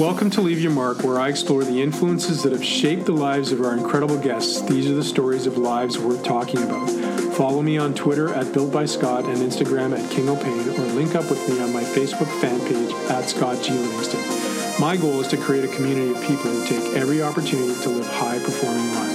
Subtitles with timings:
[0.00, 3.52] Welcome to Leave Your Mark, where I explore the influences that have shaped the lives
[3.52, 4.62] of our incredible guests.
[4.62, 6.88] These are the stories of lives worth talking about.
[7.34, 11.14] Follow me on Twitter at Built by Scott and Instagram at King O'Pain, or link
[11.14, 13.72] up with me on my Facebook fan page at Scott G.
[13.72, 14.80] Livingston.
[14.80, 18.06] My goal is to create a community of people who take every opportunity to live
[18.06, 19.09] high performing lives.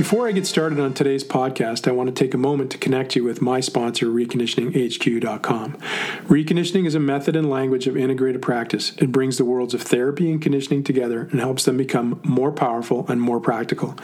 [0.00, 3.16] Before I get started on today's podcast, I want to take a moment to connect
[3.16, 5.74] you with my sponsor, reconditioninghq.com.
[5.74, 8.92] Reconditioning is a method and language of integrated practice.
[8.96, 13.04] It brings the worlds of therapy and conditioning together and helps them become more powerful
[13.08, 13.94] and more practical.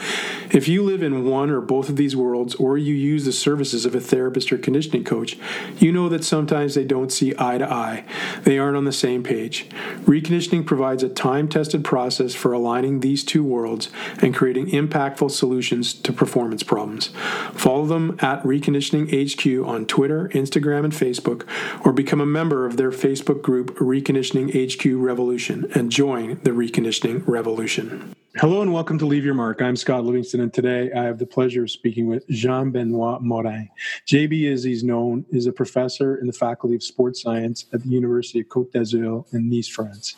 [0.50, 3.86] If you live in one or both of these worlds, or you use the services
[3.86, 5.38] of a therapist or conditioning coach,
[5.78, 8.04] you know that sometimes they don't see eye to eye.
[8.42, 9.66] They aren't on the same page.
[10.04, 13.88] Reconditioning provides a time tested process for aligning these two worlds
[14.20, 17.08] and creating impactful solutions solutions to performance problems.
[17.54, 21.46] Follow them at Reconditioning HQ on Twitter, Instagram, and Facebook,
[21.84, 27.22] or become a member of their Facebook group, Reconditioning HQ Revolution, and join the Reconditioning
[27.26, 28.12] Revolution.
[28.38, 29.62] Hello and welcome to Leave Your Mark.
[29.62, 33.70] I'm Scott Livingston, and today I have the pleasure of speaking with Jean Benoit Morin.
[34.06, 37.88] JB, as he's known, is a professor in the Faculty of Sports Science at the
[37.88, 40.16] University of Côte d'Azur in Nice, France.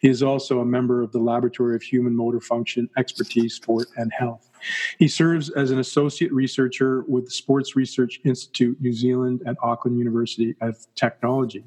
[0.00, 4.10] He is also a member of the Laboratory of Human Motor Function, Expertise, Sport, and
[4.14, 4.47] Health.
[4.98, 9.98] He serves as an associate researcher with the Sports Research Institute New Zealand at Auckland
[9.98, 11.64] University of Technology.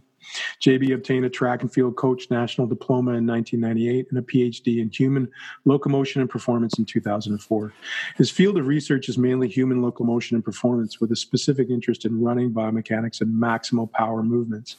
[0.61, 4.89] JB obtained a track and field coach national diploma in 1998 and a PhD in
[4.89, 5.29] human
[5.65, 7.73] locomotion and performance in 2004.
[8.17, 12.21] His field of research is mainly human locomotion and performance with a specific interest in
[12.21, 14.77] running biomechanics and maximal power movements.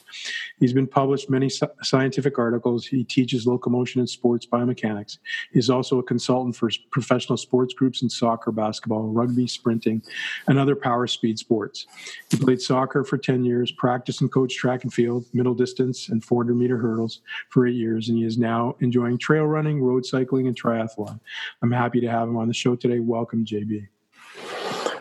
[0.59, 1.49] He's been published many
[1.81, 2.85] scientific articles.
[2.85, 5.17] He teaches locomotion and sports biomechanics.
[5.51, 10.01] He's also a consultant for professional sports groups in soccer, basketball, rugby, sprinting,
[10.47, 11.87] and other power speed sports.
[12.29, 16.23] He played soccer for 10 years, practiced and coached track and field, middle distance and
[16.23, 20.47] 400 meter hurdles for eight years, and he is now enjoying trail running, road cycling,
[20.47, 21.19] and triathlon.
[21.61, 22.99] I'm happy to have him on the show today.
[22.99, 23.87] Welcome, JB.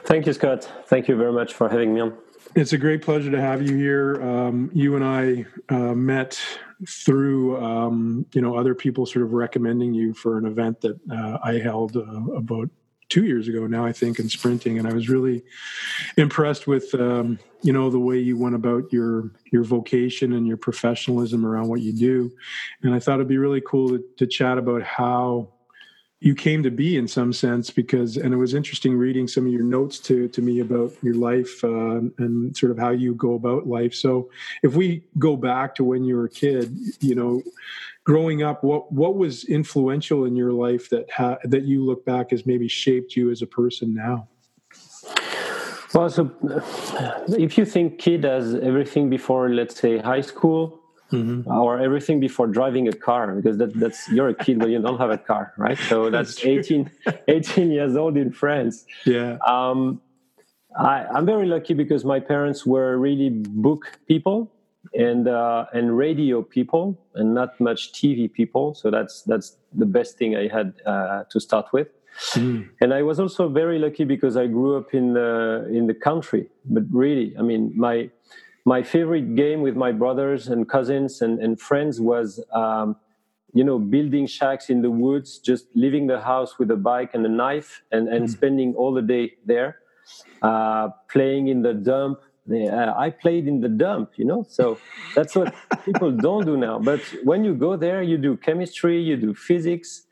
[0.04, 0.70] Thank you, Scott.
[0.86, 2.16] Thank you very much for having me on.
[2.54, 4.20] It's a great pleasure to have you here.
[4.22, 6.38] Um, you and I uh, met
[6.86, 11.38] through um, you know other people sort of recommending you for an event that uh,
[11.42, 12.68] I held uh, about
[13.12, 15.42] two years ago now, I think, in sprinting, and I was really
[16.16, 20.56] impressed with um, you know the way you went about your your vocation and your
[20.56, 22.32] professionalism around what you do,
[22.82, 25.52] and I thought it'd be really cool to, to chat about how
[26.20, 29.52] you came to be in some sense because and it was interesting reading some of
[29.52, 33.34] your notes to to me about your life uh, and sort of how you go
[33.34, 33.92] about life.
[33.92, 34.30] So
[34.62, 37.42] if we go back to when you were a kid you know
[38.04, 42.32] growing up, what what was influential in your life that ha- that you look back
[42.32, 44.28] as maybe shaped you as a person now?
[45.94, 46.30] Well, so
[47.28, 51.50] if you think kid as everything before, let's say high school, mm-hmm.
[51.50, 54.98] or everything before driving a car, because that, that's you're a kid when you don't
[54.98, 55.78] have a car, right?
[55.78, 56.90] So that's, that's 18,
[57.28, 58.86] 18 years old in France.
[59.04, 59.36] Yeah.
[59.46, 60.00] Um,
[60.76, 64.51] I, I'm very lucky because my parents were really book people
[64.94, 68.74] and uh, and radio people and not much TV people.
[68.74, 71.88] So that's that's the best thing I had uh, to start with.
[72.32, 72.68] Mm.
[72.80, 76.48] And I was also very lucky because I grew up in the in the country.
[76.64, 78.10] But really, I mean, my
[78.64, 82.42] my favorite game with my brothers and cousins and, and friends was.
[82.52, 82.96] Um,
[83.54, 87.26] you know, building shacks in the woods, just leaving the house with a bike and
[87.26, 88.30] a knife, and, and mm.
[88.30, 89.76] spending all the day there,
[90.40, 92.18] uh, playing in the dump,
[92.50, 94.44] uh, I played in the dump, you know.
[94.48, 94.78] So
[95.14, 95.54] that's what
[95.84, 96.78] people don't do now.
[96.78, 100.06] But when you go there, you do chemistry, you do physics,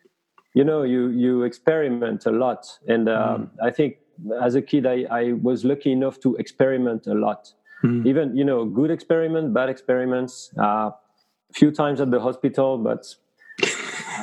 [0.55, 2.67] you know, you you experiment a lot.
[2.87, 3.51] And um, mm.
[3.63, 3.97] I think
[4.41, 7.53] as a kid, I, I was lucky enough to experiment a lot.
[7.83, 8.07] Mm.
[8.07, 10.53] Even you know, good experiment, bad experiments.
[10.57, 10.91] A uh,
[11.53, 13.12] few times at the hospital, but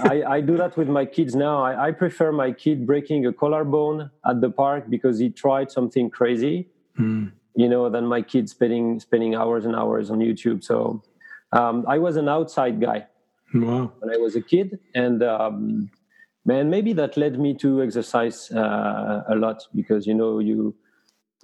[0.03, 1.61] I, I, do that with my kids now.
[1.61, 6.09] I, I, prefer my kid breaking a collarbone at the park because he tried something
[6.09, 6.69] crazy.
[6.97, 10.63] Mm you know, than my kids spending spending hours and hours on YouTube.
[10.63, 11.01] So
[11.51, 13.07] um, I was an outside guy
[13.53, 13.91] wow.
[13.99, 15.89] when I was a kid, and um,
[16.45, 20.75] man, maybe that led me to exercise uh, a lot because you know you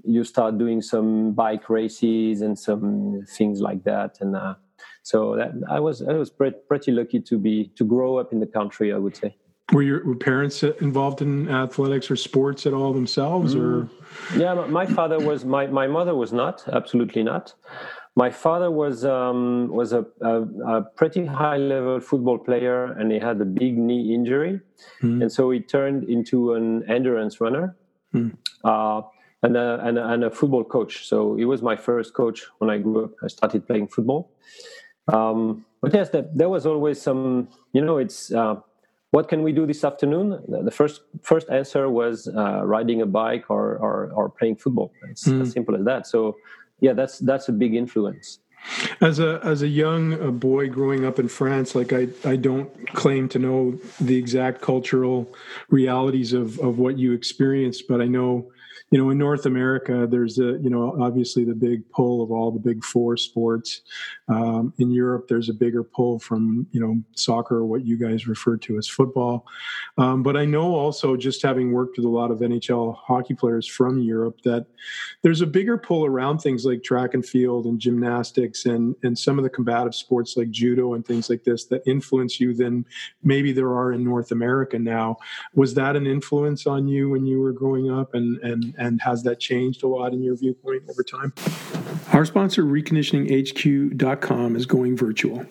[0.04, 4.54] you start doing some bike races and some things like that, and uh,
[5.02, 8.40] so that, I was I was pretty, pretty lucky to be to grow up in
[8.40, 8.94] the country.
[8.94, 9.36] I would say.
[9.72, 13.84] Were your were parents involved in athletics or sports at all themselves, or?
[13.84, 13.90] Mm.
[14.38, 15.46] Yeah, my father was.
[15.46, 16.68] My my mother was not.
[16.68, 17.54] Absolutely not.
[18.16, 23.20] My father was um, was a, a, a, pretty high level football player, and he
[23.20, 24.60] had a big knee injury,
[25.02, 25.22] mm.
[25.22, 27.76] and so he turned into an endurance runner.
[28.14, 28.38] Mm.
[28.64, 29.02] Uh,
[29.44, 31.06] and a, and, a, and a football coach.
[31.06, 33.12] So he was my first coach when I grew up.
[33.22, 34.32] I started playing football.
[35.12, 37.50] Um, but yes, that, there was always some.
[37.74, 38.56] You know, it's uh,
[39.14, 40.42] what can we do this afternoon?
[40.48, 44.92] The first first answer was uh, riding a bike or, or, or playing football.
[45.12, 45.40] It's mm.
[45.44, 46.08] as simple as that.
[46.08, 46.36] So
[46.80, 48.40] yeah, that's that's a big influence.
[49.02, 52.72] As a as a young a boy growing up in France, like I I don't
[52.96, 55.32] claim to know the exact cultural
[55.70, 58.52] realities of of what you experienced, but I know
[58.94, 62.52] you know, in North America, there's a, you know, obviously the big pull of all
[62.52, 63.82] the big four sports.
[64.28, 68.56] Um, in Europe, there's a bigger pull from, you know, soccer, what you guys refer
[68.58, 69.48] to as football.
[69.98, 73.66] Um, but I know also, just having worked with a lot of NHL hockey players
[73.66, 74.68] from Europe, that
[75.24, 79.40] there's a bigger pull around things like track and field and gymnastics and and some
[79.40, 82.86] of the combative sports like judo and things like this that influence you than
[83.24, 85.18] maybe there are in North America now.
[85.56, 89.24] Was that an influence on you when you were growing up and and and has
[89.24, 91.34] that changed a lot in your viewpoint over time?
[92.12, 95.46] Our sponsor, reconditioninghq.com, is going virtual.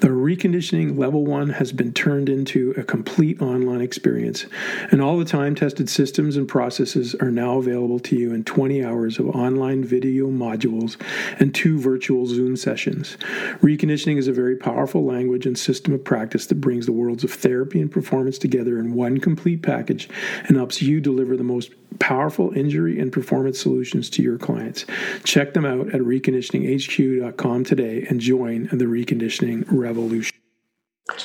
[0.00, 4.44] The reconditioning level one has been turned into a complete online experience,
[4.90, 8.84] and all the time tested systems and processes are now available to you in 20
[8.84, 11.00] hours of online video modules
[11.40, 13.16] and two virtual Zoom sessions.
[13.62, 17.32] Reconditioning is a very powerful language and system of practice that brings the worlds of
[17.32, 20.10] therapy and performance together in one complete package
[20.46, 24.84] and helps you deliver the most powerful injury and performance solutions to your clients.
[25.22, 30.36] Check them out at reconditioninghq.com today and join the reconditioning revolution.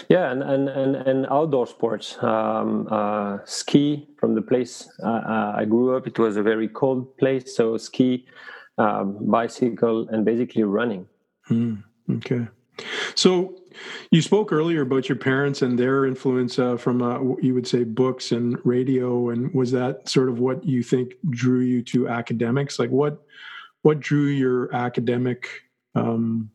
[0.10, 5.54] Yeah, and and and, and outdoor sports, um, uh, ski from the place uh, uh,
[5.62, 6.06] I grew up.
[6.06, 8.28] It was a very cold place, so ski,
[8.78, 11.08] um, bicycle, and basically running.
[11.50, 11.82] Mm,
[12.18, 12.48] okay,
[13.16, 13.61] so
[14.12, 17.84] you spoke earlier about your parents and their influence uh, from uh, you would say
[17.84, 22.80] books and radio, and was that sort of what you think drew you to academics?
[22.80, 23.22] Like what
[23.82, 25.48] what drew your academic
[25.96, 26.52] um,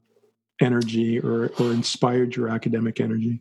[0.60, 3.40] energy or, or inspired your academic energy?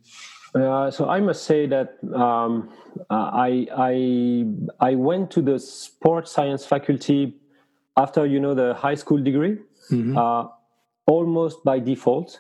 [0.54, 2.70] Uh, so I must say that um,
[3.10, 4.46] I, I
[4.80, 7.36] I went to the sports science faculty
[7.98, 9.58] after you know the high school degree,
[9.92, 10.18] mm-hmm.
[10.18, 10.48] uh,
[11.08, 12.40] almost by default.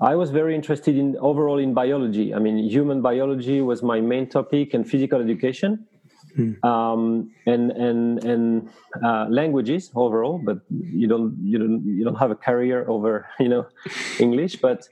[0.00, 2.34] I was very interested in overall in biology.
[2.34, 5.86] I mean, human biology was my main topic, and physical education.
[6.36, 6.62] Mm.
[6.62, 8.68] Um, and and and
[9.02, 13.48] uh, languages overall, but you don't you don't you don't have a career over you
[13.48, 13.66] know
[14.20, 14.56] English.
[14.56, 14.86] But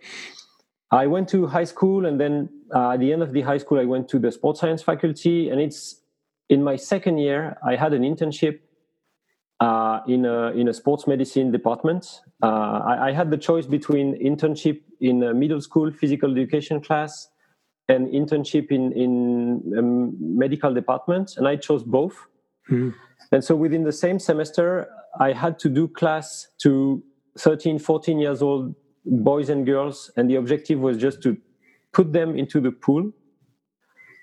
[0.91, 3.79] I went to high school, and then uh, at the end of the high school,
[3.79, 6.01] I went to the sports science faculty, and it's
[6.49, 8.61] in my second year I had an internship
[9.61, 12.21] uh, in a in a sports medicine department.
[12.43, 17.29] Uh, I, I, had the choice between internship in a middle school physical education class
[17.89, 22.15] and internship in in a medical department, and I chose both.
[22.71, 22.91] Mm-hmm.
[23.33, 24.89] And so within the same semester,
[25.21, 27.03] I had to do class to
[27.39, 28.75] 13, 14 years old
[29.05, 31.37] boys and girls, and the objective was just to
[31.93, 33.12] put them into the pool.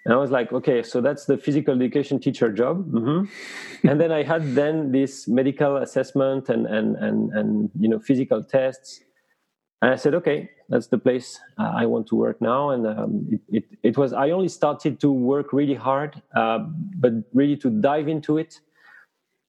[0.04, 2.92] And I was like, okay, so that's the physical education teacher job.
[2.92, 3.88] Mm-hmm.
[3.88, 8.44] and then I had then this medical assessment and and and and you know physical
[8.44, 9.02] tests
[9.82, 12.70] and I said, okay, that's the place uh, I want to work now.
[12.70, 16.60] And um, it, it, it, was, I only started to work really hard, uh,
[17.00, 18.60] but really to dive into it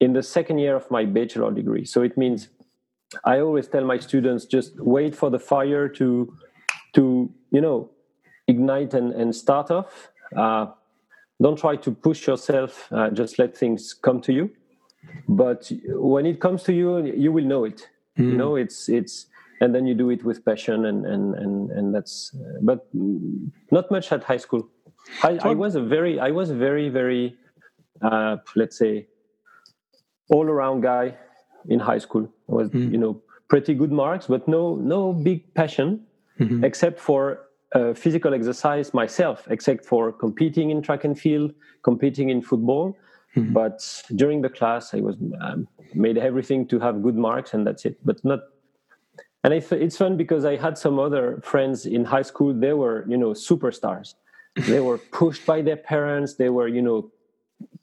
[0.01, 1.85] in the second year of my bachelor degree.
[1.85, 2.49] So it means
[3.25, 6.35] I always tell my students just wait for the fire to,
[6.95, 7.91] to you know,
[8.49, 10.09] ignite and, and start off.
[10.37, 10.67] Uh,
[11.41, 14.51] don't try to push yourself, uh, just let things come to you.
[15.29, 17.89] But when it comes to you, you will know it.
[18.19, 18.31] Mm.
[18.31, 19.27] You know, it's, it's,
[19.63, 22.81] and then you do it with passion and and and, and that's uh, but
[23.71, 24.69] not much at high school
[25.23, 27.37] I, I, was a very i was a very very
[28.03, 29.07] uh, let's say
[30.31, 31.15] all around guy
[31.69, 32.91] in high school I was mm.
[32.91, 36.07] you know pretty good marks but no no big passion
[36.41, 36.65] mm-hmm.
[36.65, 37.21] except for
[37.75, 41.53] uh, physical exercise myself except for competing in track and field
[41.83, 42.97] competing in football.
[43.37, 43.55] Mm-hmm.
[43.55, 47.87] but during the class i was um, made everything to have good marks and that's
[47.87, 47.97] it.
[48.05, 48.41] But not
[49.45, 52.53] and it's fun because i had some other friends in high school.
[52.53, 54.15] They were you know superstars.
[54.69, 56.35] They were pushed by their parents.
[56.35, 57.11] They were you know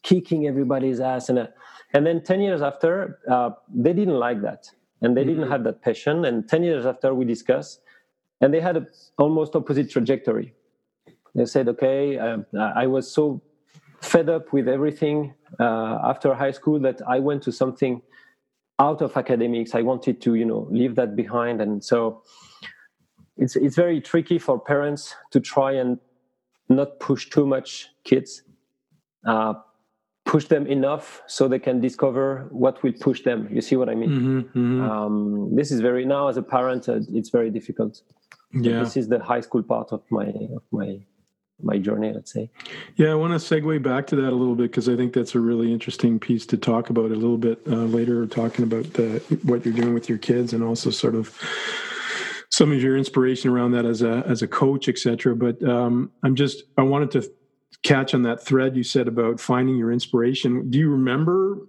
[0.04, 1.30] kicking everybody's ass.
[1.30, 1.48] And uh,
[1.94, 4.70] and then 10 years after uh, they didn't like that.
[5.02, 5.52] And they didn't mm-hmm.
[5.52, 6.26] have that passion.
[6.26, 7.82] And 10 years after we discussed
[8.42, 10.54] and they had an almost opposite trajectory
[11.36, 12.38] they said okay uh,
[12.76, 13.42] i was so
[14.02, 18.02] fed up with everything uh, after high school that i went to something
[18.80, 19.76] out of academics.
[19.76, 22.24] I wanted to, you know, leave that behind, and so
[23.38, 26.00] it's it's very tricky for parents to try and
[26.70, 28.44] not push too much kids,
[29.26, 29.54] uh,
[30.30, 33.48] push them enough so they can discover what will push them.
[33.52, 34.12] You see what I mean?
[34.12, 34.82] Mm-hmm, mm-hmm.
[34.82, 38.04] Um, this is very now as a parent, uh, it's very difficult.
[38.54, 38.84] Yeah.
[38.84, 40.90] This is the high school part of my of my
[41.62, 42.50] my journey, let's say.
[42.96, 45.36] Yeah, I want to segue back to that a little bit because I think that's
[45.36, 49.08] a really interesting piece to talk about a little bit uh, later, talking about the,
[49.44, 51.26] what you're doing with your kids and also sort of
[52.50, 55.36] some of your inspiration around that as a as a coach, etc.
[55.36, 57.30] But um, I'm just I wanted to
[57.84, 60.70] catch on that thread you said about finding your inspiration.
[60.70, 61.60] Do you remember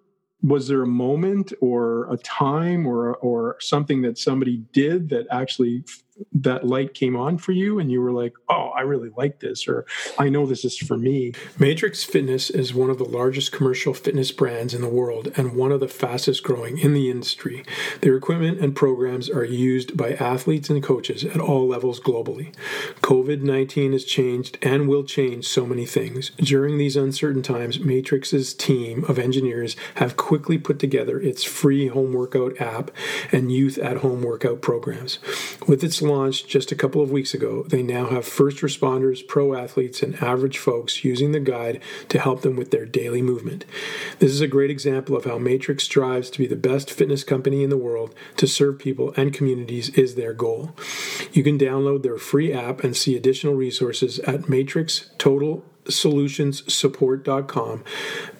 [0.42, 5.84] was there a moment or a time or or something that somebody did that actually
[6.32, 9.66] that light came on for you and you were like, oh, I really like this,
[9.68, 9.86] or
[10.18, 11.32] I know this is for me.
[11.58, 15.72] Matrix Fitness is one of the largest commercial fitness brands in the world and one
[15.72, 17.64] of the fastest growing in the industry.
[18.00, 22.54] Their equipment and programs are used by athletes and coaches at all levels globally.
[23.02, 26.30] COVID 19 has changed and will change so many things.
[26.38, 32.12] During these uncertain times, Matrix's team of engineers have quickly put together its free home
[32.12, 32.90] workout app
[33.32, 35.18] and youth at home workout programs.
[35.66, 39.54] With its launched just a couple of weeks ago, they now have first responders, pro
[39.54, 43.64] athletes, and average folks using the guide to help them with their daily movement.
[44.18, 47.62] This is a great example of how Matrix strives to be the best fitness company
[47.62, 50.74] in the world to serve people and communities is their goal.
[51.32, 57.84] You can download their free app and see additional resources at Matrix Total solutionsupport.com.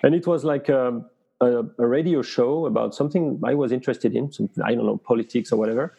[0.04, 1.02] and it was like a,
[1.42, 5.52] a, a radio show about something i was interested in some, i don't know politics
[5.52, 5.96] or whatever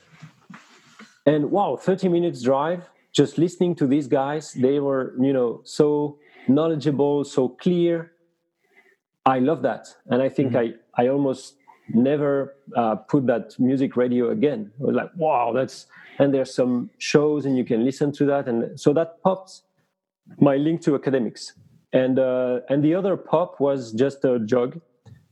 [1.27, 2.89] and wow 30 minutes drive
[3.21, 6.19] just listening to these guys they were you know so
[6.57, 7.95] knowledgeable so clear
[9.27, 10.75] i love that and i think mm-hmm.
[10.99, 11.57] i i almost
[12.11, 12.31] never
[12.77, 15.87] uh, put that music radio again it was like wow that's
[16.19, 19.63] and there's some shows and you can listen to that and so that popped
[20.41, 21.55] my link to academics.
[21.93, 24.81] And uh, and the other pop was just a jog,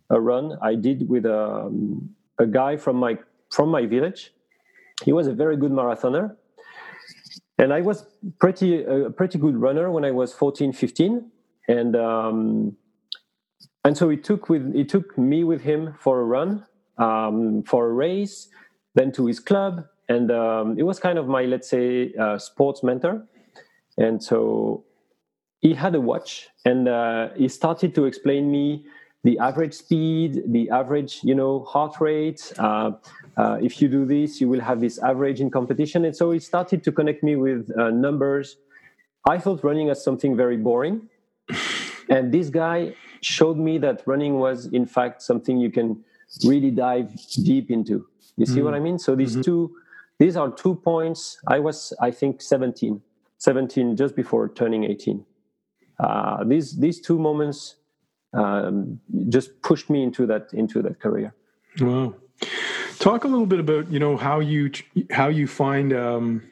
[0.09, 3.19] a run I did with a, um, a guy from my
[3.51, 4.33] from my village.
[5.05, 6.37] He was a very good marathoner,
[7.59, 8.07] and I was
[8.39, 11.31] pretty a pretty good runner when I was 14, 15,
[11.69, 12.77] and um,
[13.85, 16.65] and so he took with he took me with him for a run,
[16.99, 18.49] um, for a race,
[18.95, 22.83] then to his club, and um, it was kind of my let's say uh, sports
[22.83, 23.27] mentor.
[23.99, 24.85] And so
[25.61, 28.85] he had a watch and uh, he started to explain me
[29.27, 32.53] the average speed, the average, you know, heart rate.
[32.59, 32.93] Uh,
[33.37, 36.05] uh, if you do this, you will have this average in competition.
[36.05, 38.57] And so it started to connect me with uh, numbers.
[39.29, 41.09] I thought running as something very boring.
[42.09, 46.05] and this guy showed me that running was, in fact, something you can
[46.45, 47.11] really dive
[47.51, 48.07] deep into.
[48.37, 48.99] You see mm what I mean?
[48.99, 49.49] So these mm-hmm.
[49.49, 49.75] two,
[50.21, 51.39] these are two points.
[51.49, 53.03] I was, I think, 17
[53.39, 55.25] 17 just before turning 18
[56.01, 57.77] uh, these these two moments
[58.37, 61.35] um, just pushed me into that into that career
[61.81, 62.15] wow
[62.99, 64.71] talk a little bit about you know how you
[65.11, 66.43] how you find um,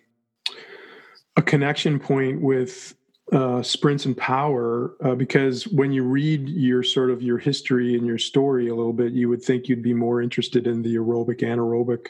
[1.37, 2.95] a connection point with
[3.33, 8.07] uh, sprints and power uh, because when you read your sort of your history and
[8.07, 11.41] your story a little bit you would think you'd be more interested in the aerobic
[11.41, 12.09] anaerobic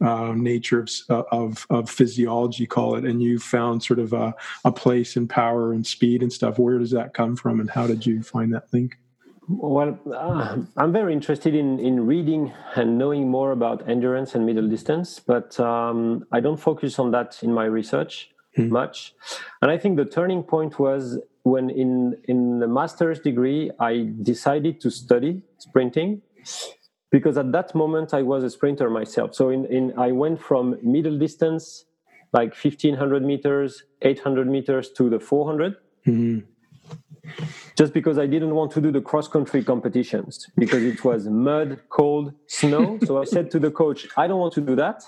[0.00, 4.34] uh, nature of, uh, of, of physiology, call it, and you found sort of a,
[4.64, 6.58] a place in power and speed and stuff.
[6.58, 8.98] Where does that come from, and how did you find that link?
[9.48, 14.68] Well, uh, I'm very interested in, in reading and knowing more about endurance and middle
[14.68, 18.70] distance, but um, I don't focus on that in my research mm.
[18.70, 19.14] much.
[19.60, 24.80] And I think the turning point was when in in the master's degree I decided
[24.80, 26.22] to study sprinting
[27.10, 29.34] because at that moment I was a sprinter myself.
[29.34, 31.84] So in, in I went from middle distance,
[32.32, 35.76] like 1500 meters, 800 meters to the 400.
[36.06, 36.46] Mm-hmm.
[37.76, 41.80] Just because I didn't want to do the cross country competitions because it was mud,
[41.88, 42.98] cold, snow.
[43.04, 45.02] so I said to the coach, I don't want to do that.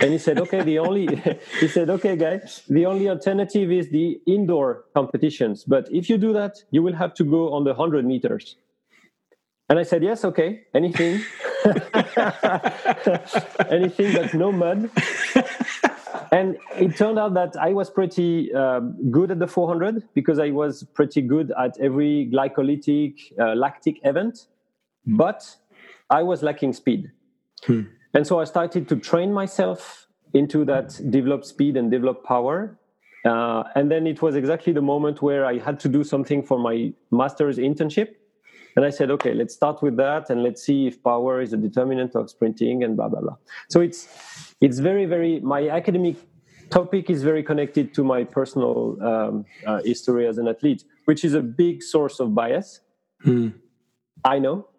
[0.00, 1.06] And he said, okay, the only,
[1.60, 5.64] he said, okay, guys, the only alternative is the indoor competitions.
[5.64, 8.56] But if you do that, you will have to go on the 100 meters.
[9.68, 11.22] And I said, yes, okay, anything.
[13.70, 14.90] anything but no mud.
[16.32, 20.50] And it turned out that I was pretty um, good at the 400 because I
[20.50, 24.46] was pretty good at every glycolytic, uh, lactic event,
[25.06, 25.56] but
[26.08, 27.10] I was lacking speed.
[27.64, 27.82] Hmm.
[28.14, 32.78] And so I started to train myself into that develop speed and develop power.
[33.24, 36.58] Uh, and then it was exactly the moment where I had to do something for
[36.58, 38.14] my master's internship.
[38.76, 41.56] And I said, okay, let's start with that and let's see if power is a
[41.56, 43.36] determinant of sprinting and blah, blah, blah.
[43.68, 46.16] So it's, it's very, very, my academic
[46.70, 51.34] topic is very connected to my personal um, uh, history as an athlete, which is
[51.34, 52.80] a big source of bias.
[53.22, 53.48] Hmm.
[54.24, 54.70] I know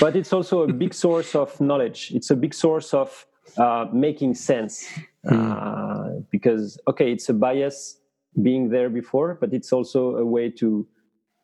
[0.00, 2.12] but it's also a big source of knowledge.
[2.14, 3.26] It's a big source of
[3.56, 4.88] uh, making sense
[5.26, 5.52] hmm.
[5.52, 7.98] uh, because okay, it's a bias
[8.42, 10.86] being there before, but it's also a way to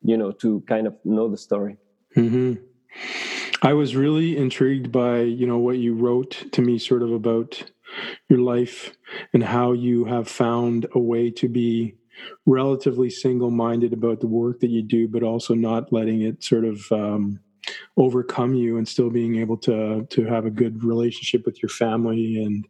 [0.03, 1.77] you know to kind of know the story.
[2.17, 2.55] Mm-hmm.
[3.63, 7.63] I was really intrigued by you know what you wrote to me, sort of about
[8.29, 8.93] your life
[9.33, 11.95] and how you have found a way to be
[12.47, 16.91] relatively single-minded about the work that you do, but also not letting it sort of
[16.93, 17.41] um,
[17.97, 22.43] overcome you and still being able to to have a good relationship with your family.
[22.43, 22.67] And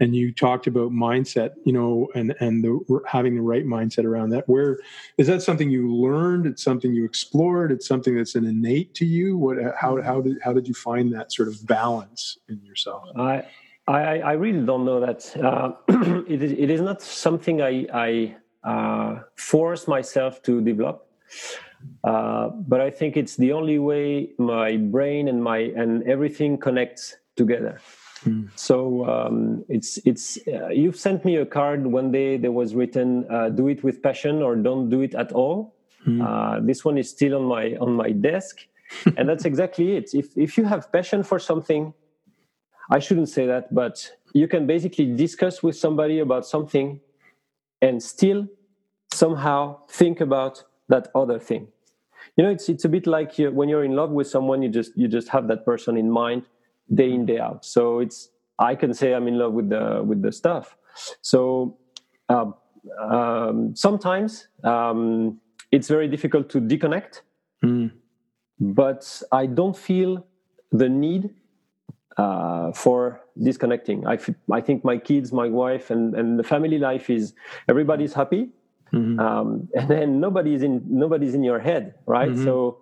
[0.00, 4.30] and you talked about mindset you know and and the having the right mindset around
[4.30, 4.48] that.
[4.48, 4.78] Where
[5.16, 6.46] is that something you learned?
[6.46, 7.72] It's something you explored?
[7.72, 9.36] It's something that's an innate to you?
[9.36, 13.04] What how how did how did you find that sort of balance in yourself?
[13.16, 13.44] I
[13.88, 15.72] i i really don't know that uh,
[16.28, 21.08] it is it is not something i i uh, force myself to develop
[22.04, 27.16] uh, but I think it's the only way my brain and my and everything connects
[27.36, 27.80] together.
[28.24, 28.48] Mm.
[28.56, 32.36] So um, it's it's uh, you've sent me a card one day.
[32.36, 35.74] There was written, uh, "Do it with passion or don't do it at all."
[36.06, 36.64] Mm.
[36.64, 38.66] this one is still on my on my desk,
[39.16, 40.14] and that's exactly it.
[40.14, 41.92] If if you have passion for something,
[42.90, 47.00] I shouldn't say that, but you can basically discuss with somebody about something,
[47.82, 48.46] and still
[49.12, 51.68] somehow think about that other thing.
[52.36, 54.68] You know it's it's a bit like you, when you're in love with someone you
[54.68, 56.44] just you just have that person in mind
[56.94, 57.64] day in day out.
[57.64, 60.76] So it's i can say i'm in love with the with the stuff.
[61.22, 61.78] So
[62.28, 62.50] uh,
[63.00, 67.22] um, sometimes um, it's very difficult to disconnect
[67.64, 67.90] mm.
[68.60, 70.24] but i don't feel
[70.72, 71.30] the need
[72.18, 76.78] uh, for disconnecting I, f- I think my kids my wife and, and the family
[76.78, 77.32] life is
[77.68, 78.50] everybody's happy
[78.92, 79.18] mm-hmm.
[79.20, 82.44] um, and then nobody's in nobody's in your head right mm-hmm.
[82.44, 82.78] so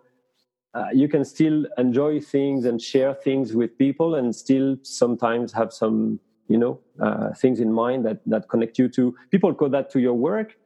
[0.74, 5.72] uh, you can still enjoy things and share things with people and still sometimes have
[5.72, 6.18] some
[6.48, 10.00] you know uh, things in mind that that connect you to people call that to
[10.00, 10.56] your work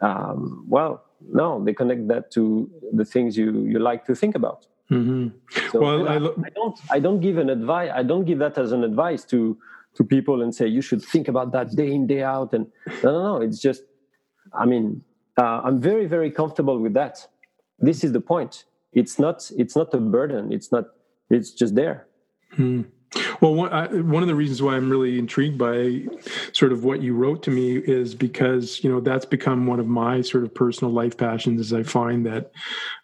[0.00, 4.66] um, well no they connect that to the things you you like to think about
[4.94, 5.28] mm-hmm.
[5.70, 8.58] so well I, lo- I, don't i don't give an advice i don't give that
[8.58, 9.58] as an advice to
[9.96, 12.66] to people and say you should think about that day in day out and
[13.02, 13.82] no no no it's just
[14.54, 15.02] I mean,
[15.38, 17.26] uh, I'm very, very comfortable with that.
[17.78, 18.64] This is the point.
[18.92, 19.50] It's not.
[19.56, 20.52] It's not a burden.
[20.52, 20.84] It's not.
[21.30, 22.06] It's just there.
[22.52, 22.82] Hmm.
[23.40, 26.04] Well, one, of the reasons why I'm really intrigued by
[26.52, 29.86] sort of what you wrote to me is because you know that's become one of
[29.86, 31.60] my sort of personal life passions.
[31.60, 32.52] Is I find that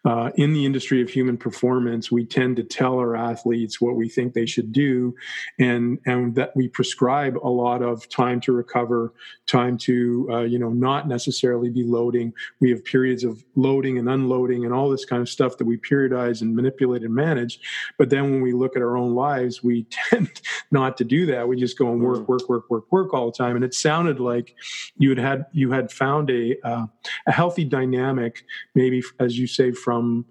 [0.06, 4.08] uh, in the industry of human performance, we tend to tell our athletes what we
[4.08, 5.14] think they should do,
[5.58, 9.12] and and that we prescribe a lot of time to recover,
[9.46, 12.32] time to uh, you know not necessarily be loading.
[12.60, 15.76] We have periods of loading and unloading and all this kind of stuff that we
[15.76, 17.60] periodize and manipulate and manage.
[17.98, 21.48] But then when we look at our own lives, we tend not to do that.
[21.48, 22.28] We just go and work, mm.
[22.28, 23.56] work, work, work, work all the time.
[23.56, 24.54] And it sounded like
[24.96, 26.86] you had had you had found a uh,
[27.26, 30.24] a healthy dynamic, maybe as you say from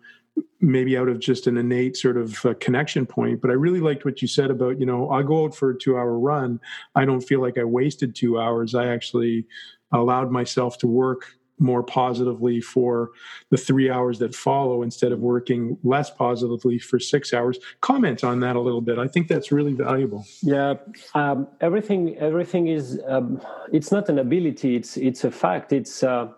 [0.60, 4.06] maybe out of just an innate sort of uh, connection point but i really liked
[4.06, 6.60] what you said about you know i go out for a two hour run
[6.96, 9.46] i don't feel like i wasted two hours i actually
[9.94, 13.12] allowed myself to work more positively for
[13.50, 17.58] the three hours that follow instead of working less positively for six hours.
[17.82, 19.00] Comment on that a little bit.
[19.00, 20.26] I think that's really valuable.
[20.42, 20.76] Yeah
[21.14, 23.42] um, everything everything is um,
[23.72, 25.74] it's not an ability it's it's a fact.
[25.74, 26.30] It's uh,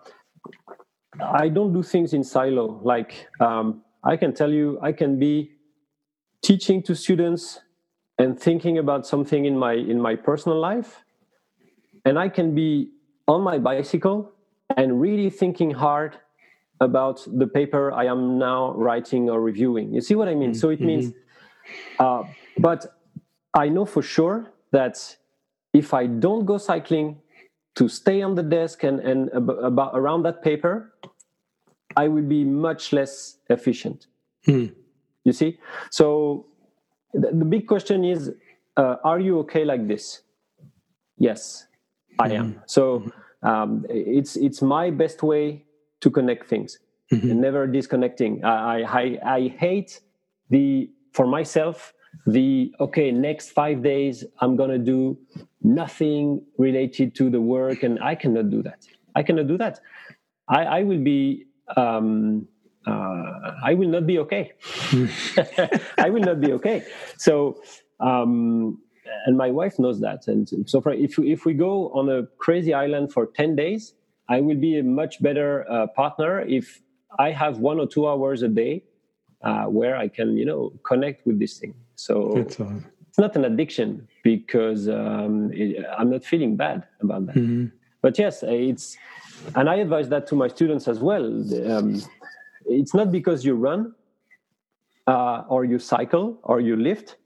[1.20, 2.80] i don't do things in silo.
[2.82, 5.50] Like um, I can tell you, I can be
[6.42, 7.60] teaching to students
[8.18, 11.04] and thinking about something in my in my personal life,
[12.04, 12.90] and I can be
[13.26, 14.32] on my bicycle
[14.76, 16.18] and really thinking hard
[16.80, 19.92] about the paper I am now writing or reviewing.
[19.92, 20.50] You see what I mean?
[20.50, 20.58] Mm-hmm.
[20.58, 22.04] So it means, mm-hmm.
[22.04, 22.22] uh,
[22.58, 22.98] but
[23.54, 25.16] I know for sure that
[25.72, 27.18] if I don't go cycling
[27.76, 30.92] to stay on the desk and, and about around that paper,
[31.96, 34.06] I will be much less efficient.
[34.44, 34.66] Hmm.
[35.24, 35.58] You see?
[35.90, 36.46] So
[37.12, 38.32] the, the big question is
[38.76, 40.22] uh, are you okay like this?
[41.18, 41.66] Yes,
[42.18, 42.52] I am.
[42.52, 42.60] Mm-hmm.
[42.66, 43.10] So
[43.42, 45.64] um, it's it's my best way
[46.00, 46.78] to connect things
[47.12, 47.30] mm-hmm.
[47.30, 48.44] and never disconnecting.
[48.44, 50.00] I, I I hate
[50.50, 51.92] the for myself
[52.26, 55.16] the okay next five days I'm gonna do
[55.62, 58.86] nothing related to the work and I cannot do that.
[59.14, 59.80] I cannot do that.
[60.48, 62.48] I, I will be um,
[62.86, 64.52] uh, I will not be okay.
[65.98, 66.84] I will not be okay.
[67.16, 67.62] So,
[68.00, 68.78] um,
[69.26, 70.28] and my wife knows that.
[70.28, 73.94] And so, for, if if we go on a crazy island for ten days,
[74.28, 76.82] I will be a much better uh, partner if
[77.18, 78.84] I have one or two hours a day
[79.42, 81.74] uh, where I can, you know, connect with this thing.
[81.96, 82.36] So
[83.08, 87.34] it's not an addiction because um, it, I'm not feeling bad about that.
[87.36, 87.66] Mm-hmm.
[88.02, 88.96] But yes, it's,
[89.56, 91.24] and I advise that to my students as well.
[91.70, 92.00] Um,
[92.66, 93.94] it's not because you run
[95.06, 97.16] uh, or you cycle or you lift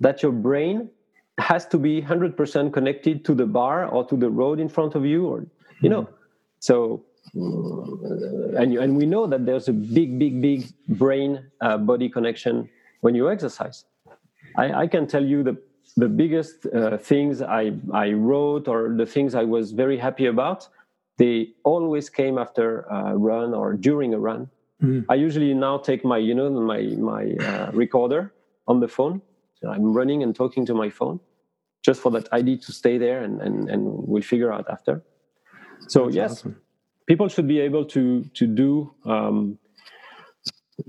[0.00, 0.90] that your brain
[1.38, 5.04] has to be 100% connected to the bar or to the road in front of
[5.04, 5.46] you or
[5.80, 6.08] you know
[6.58, 7.04] so
[7.36, 12.68] uh, and and we know that there's a big big big brain uh, body connection
[13.00, 13.84] when you exercise
[14.56, 15.56] I, I, can tell you the
[15.96, 20.68] the biggest uh, things I, I wrote or the things I was very happy about,
[21.16, 24.48] they always came after a run or during a run.
[24.82, 25.06] Mm.
[25.08, 28.32] I usually now take my, you know, my my uh, recorder
[28.68, 29.20] on the phone.
[29.60, 31.18] So I'm running and talking to my phone,
[31.88, 34.94] just for that ID to stay there, and and, and we'll figure out after.
[35.86, 36.56] So That's yes, awesome.
[37.06, 38.02] people should be able to
[38.38, 38.70] to do
[39.14, 39.58] um,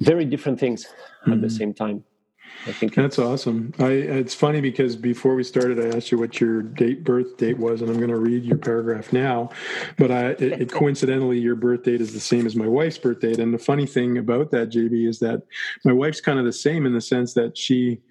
[0.10, 1.34] very different things mm.
[1.34, 1.58] at the mm-hmm.
[1.62, 2.04] same time.
[2.68, 3.74] I think that's awesome.
[3.80, 7.58] I it's funny because before we started, I asked you what your date birth date
[7.58, 9.50] was, and I'm going to read your paragraph now.
[9.98, 13.22] But I, it, it, coincidentally, your birth date is the same as my wife's birth
[13.22, 13.40] date.
[13.40, 15.44] And the funny thing about that, JB, is that
[15.86, 18.02] my wife's kind of the same in the sense that she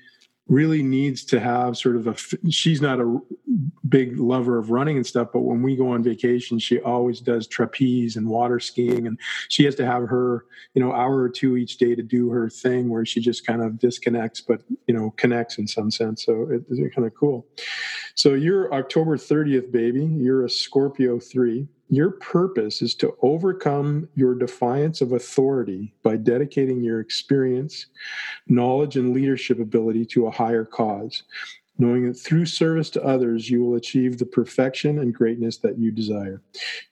[0.48, 2.16] really needs to have sort of a
[2.50, 3.18] she's not a
[3.88, 7.46] big lover of running and stuff but when we go on vacation she always does
[7.46, 11.56] trapeze and water skiing and she has to have her you know hour or two
[11.56, 15.10] each day to do her thing where she just kind of disconnects but you know
[15.16, 16.24] connects in some sense.
[16.24, 17.46] So it's kind of cool.
[18.14, 20.04] So you're october 30th baby.
[20.04, 26.82] You're a scorpio 3 your purpose is to overcome your defiance of authority by dedicating
[26.82, 27.86] your experience,
[28.46, 31.22] knowledge, and leadership ability to a higher cause,
[31.78, 35.90] knowing that through service to others, you will achieve the perfection and greatness that you
[35.90, 36.42] desire.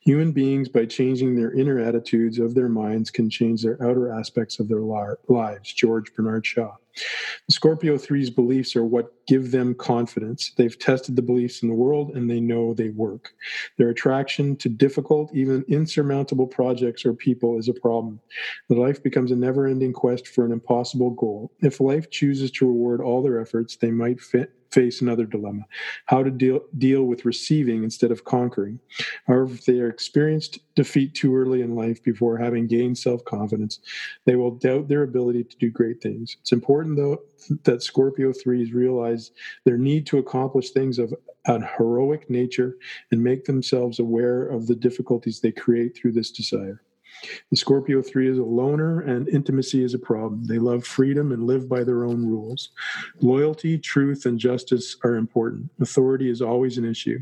[0.00, 4.60] Human beings, by changing their inner attitudes of their minds, can change their outer aspects
[4.60, 5.72] of their lives.
[5.72, 6.76] George Bernard Shaw.
[6.96, 10.52] The Scorpio 3's beliefs are what give them confidence.
[10.56, 13.32] They've tested the beliefs in the world and they know they work.
[13.76, 18.20] Their attraction to difficult, even insurmountable projects or people is a problem.
[18.68, 21.52] The life becomes a never ending quest for an impossible goal.
[21.60, 25.62] If life chooses to reward all their efforts, they might fit face another dilemma
[26.04, 28.78] how to deal, deal with receiving instead of conquering.
[29.26, 33.80] However, if they are experienced defeat too early in life before having gained self confidence,
[34.26, 36.36] they will doubt their ability to do great things.
[36.40, 37.22] It's important, though,
[37.64, 39.30] that Scorpio 3s realize
[39.64, 41.14] their need to accomplish things of
[41.46, 42.76] an heroic nature
[43.10, 46.82] and make themselves aware of the difficulties they create through this desire.
[47.50, 50.44] The Scorpio 3 is a loner, and intimacy is a problem.
[50.44, 52.70] They love freedom and live by their own rules.
[53.20, 55.70] Loyalty, truth, and justice are important.
[55.80, 57.18] Authority is always an issue.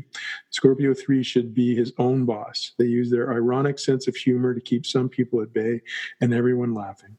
[0.49, 2.71] Scorpio 3 should be his own boss.
[2.77, 5.81] They use their ironic sense of humor to keep some people at bay
[6.21, 7.17] and everyone laughing.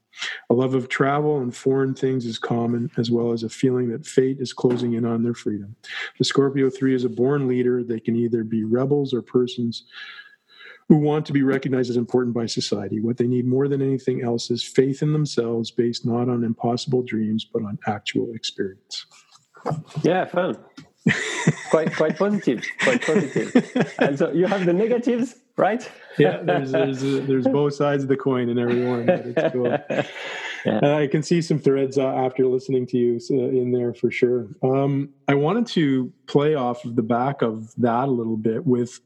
[0.48, 4.06] A love of travel and foreign things is common, as well as a feeling that
[4.06, 5.76] fate is closing in on their freedom.
[6.18, 7.84] The Scorpio 3 is a born leader.
[7.84, 9.84] They can either be rebels or persons
[10.88, 13.00] who want to be recognized as important by society.
[13.00, 17.02] What they need more than anything else is faith in themselves based not on impossible
[17.02, 19.06] dreams, but on actual experience.
[20.02, 20.56] Yeah, fun.
[21.70, 22.64] quite quite positive.
[22.80, 23.94] Quite positive.
[23.98, 25.88] and so you have the negatives, right?
[26.18, 29.08] yeah, there's there's, there's both sides of the coin in every one.
[29.08, 29.76] It's cool.
[30.64, 30.80] Yeah.
[30.82, 34.10] Uh, I can see some threads uh, after listening to you uh, in there for
[34.10, 34.48] sure.
[34.64, 38.98] Um, I wanted to play off of the back of that a little bit with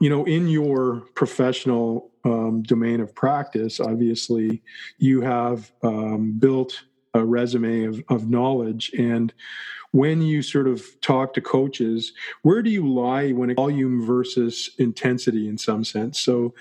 [0.00, 4.62] you know, in your professional um, domain of practice, obviously,
[4.98, 6.82] you have um, built
[7.14, 8.92] a resume of, of knowledge.
[8.98, 9.32] And
[9.92, 14.70] when you sort of talk to coaches, where do you lie when it volume versus
[14.78, 16.20] intensity in some sense?
[16.20, 16.54] So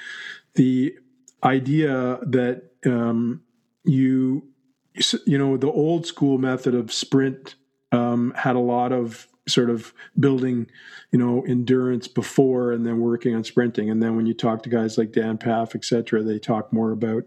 [0.56, 0.96] the
[1.44, 3.41] idea that um,
[3.84, 4.48] you,
[5.26, 7.56] you know, the old school method of sprint
[7.91, 10.67] um, had a lot of sort of building,
[11.12, 13.89] you know, endurance before and then working on sprinting.
[13.89, 16.91] And then when you talk to guys like Dan Pfaff, et cetera, they talk more
[16.91, 17.23] about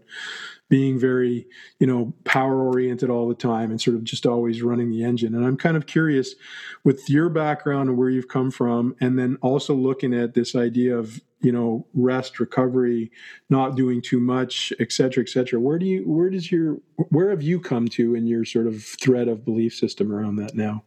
[0.67, 1.47] being very,
[1.79, 5.33] you know, power oriented all the time and sort of just always running the engine.
[5.33, 6.35] And I'm kind of curious
[6.83, 10.95] with your background and where you've come from, and then also looking at this idea
[10.95, 13.11] of, you know, rest, recovery,
[13.49, 15.59] not doing too much, et cetera, et cetera.
[15.59, 18.83] Where do you, where does your, where have you come to in your sort of
[18.83, 20.83] thread of belief system around that now?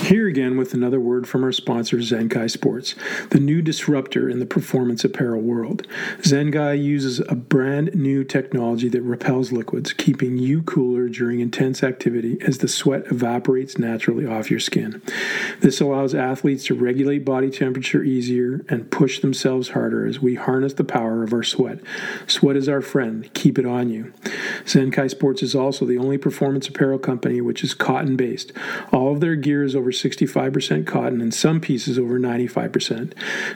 [0.00, 2.96] Here again with another word from our sponsor, Zenkai Sports,
[3.30, 5.86] the new disruptor in the performance apparel world.
[6.18, 12.38] Zenkai uses a brand new technology that repels liquids, keeping you cooler during intense activity
[12.40, 15.00] as the sweat evaporates naturally off your skin.
[15.60, 20.72] This allows athletes to regulate body temperature easier and push themselves harder as we harness
[20.72, 21.78] the power of our sweat.
[22.26, 23.32] Sweat is our friend.
[23.34, 24.12] Keep it on you.
[24.64, 28.52] Zenkai Sports is also the only performance apparel company which is cotton based.
[28.92, 33.12] All of their gear is over over 65% cotton and some pieces over 95%.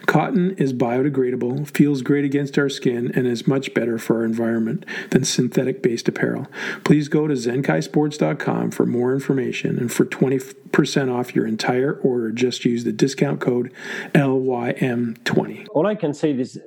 [0.06, 4.84] Cotton is biodegradable, feels great against our skin, and is much better for our environment
[5.10, 6.46] than synthetic based apparel.
[6.82, 12.64] Please go to zenkaisports.com for more information and for 20% off your entire order, just
[12.64, 13.72] use the discount code
[14.14, 15.68] LYM20.
[15.72, 16.58] All I can say is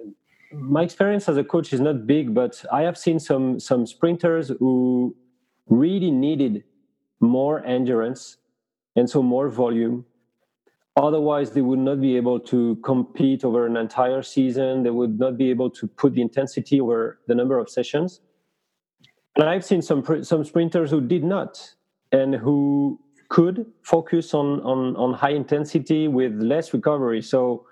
[0.53, 4.47] my experience as a coach is not big, but I have seen some some sprinters
[4.59, 5.13] who
[5.67, 6.63] really needed
[7.19, 8.37] more endurance
[8.97, 10.05] and so more volume.
[10.97, 14.81] Otherwise, they would not be able to compete over an entire season.
[14.81, 18.19] They would not be able to put the intensity over the number of sessions.
[19.35, 21.75] And I've seen some some sprinters who did not
[22.11, 27.21] and who could focus on on, on high intensity with less recovery.
[27.21, 27.67] So,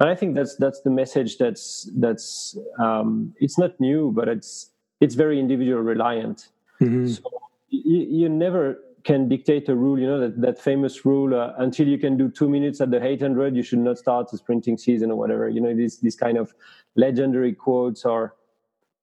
[0.00, 1.36] and I think that's that's the message.
[1.36, 4.70] That's that's um, it's not new, but it's
[5.02, 6.48] it's very individual reliant.
[6.80, 7.08] Mm-hmm.
[7.08, 7.22] So
[7.68, 9.98] you, you never can dictate a rule.
[9.98, 13.04] You know that that famous rule: uh, until you can do two minutes at the
[13.04, 15.48] 800, you should not start a sprinting season or whatever.
[15.48, 16.54] You know these these kind of
[16.96, 18.34] legendary quotes are.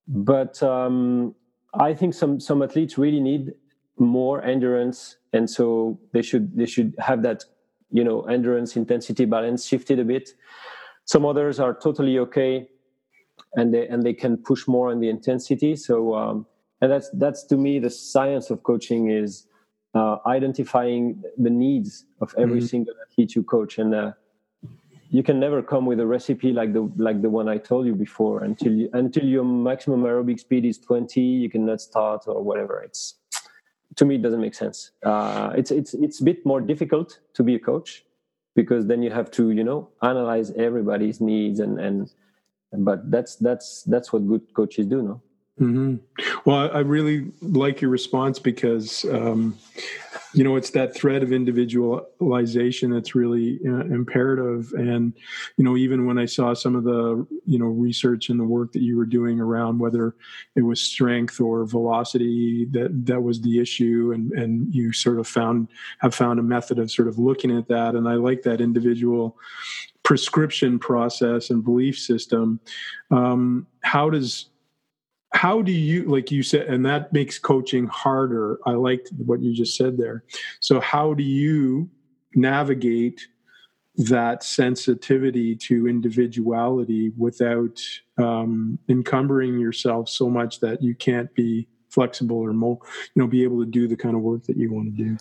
[0.08, 1.36] But um,
[1.80, 3.54] I think some some athletes really need
[3.98, 7.46] more endurance, and so they should they should have that
[7.92, 10.32] you know endurance intensity balance shifted a bit.
[11.06, 12.68] Some others are totally okay,
[13.54, 15.76] and they and they can push more on the intensity.
[15.76, 16.16] So.
[16.16, 16.48] Um,
[16.82, 19.46] and that's that's to me the science of coaching is
[19.94, 22.66] uh, identifying the needs of every mm-hmm.
[22.66, 23.78] single athlete you coach.
[23.78, 24.12] And uh,
[25.10, 27.96] you can never come with a recipe like the like the one I told you
[27.96, 28.44] before.
[28.44, 32.82] Until you, until your maximum aerobic speed is 20 you cannot start or whatever.
[32.82, 33.16] It's
[33.98, 34.92] to me it doesn't make sense.
[35.04, 38.06] Uh, it's it's it's a bit more difficult to be a coach
[38.56, 42.10] because then you have to you know analyze everybody's needs and and
[42.74, 45.22] but that's that's that's what good coaches do no
[45.62, 45.98] Mm-hmm.
[46.44, 49.60] Well, I really like your response because, um,
[50.34, 54.74] you know, it's that thread of individualization that's really uh, imperative.
[54.74, 55.14] And,
[55.58, 58.72] you know, even when I saw some of the, you know, research and the work
[58.72, 60.16] that you were doing around whether
[60.56, 65.28] it was strength or velocity that that was the issue, and and you sort of
[65.28, 65.68] found
[66.00, 67.94] have found a method of sort of looking at that.
[67.94, 69.38] And I like that individual
[70.02, 72.60] prescription process and belief system.
[73.12, 74.48] Um, how does
[75.34, 78.60] how do you like you said and that makes coaching harder.
[78.66, 80.24] I liked what you just said there.
[80.60, 81.90] So how do you
[82.36, 83.28] navigate
[83.96, 87.80] that sensitivity to individuality without
[88.18, 92.80] um, encumbering yourself so much that you can't be flexible or more
[93.14, 95.18] you know be able to do the kind of work that you want to do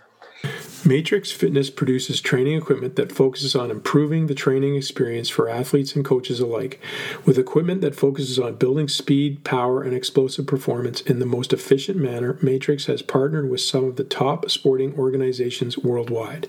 [0.84, 6.02] Matrix Fitness produces training equipment that focuses on improving the training experience for athletes and
[6.02, 6.80] coaches alike,
[7.26, 11.98] with equipment that focuses on building speed, power, and explosive performance in the most efficient
[11.98, 12.38] manner.
[12.40, 16.48] Matrix has partnered with some of the top sporting organizations worldwide.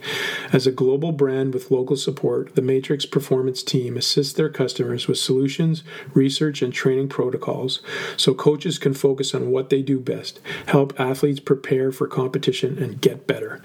[0.54, 5.18] As a global brand with local support, the Matrix Performance team assists their customers with
[5.18, 7.82] solutions, research, and training protocols
[8.16, 13.02] so coaches can focus on what they do best help athletes prepare for competition and
[13.02, 13.62] get better.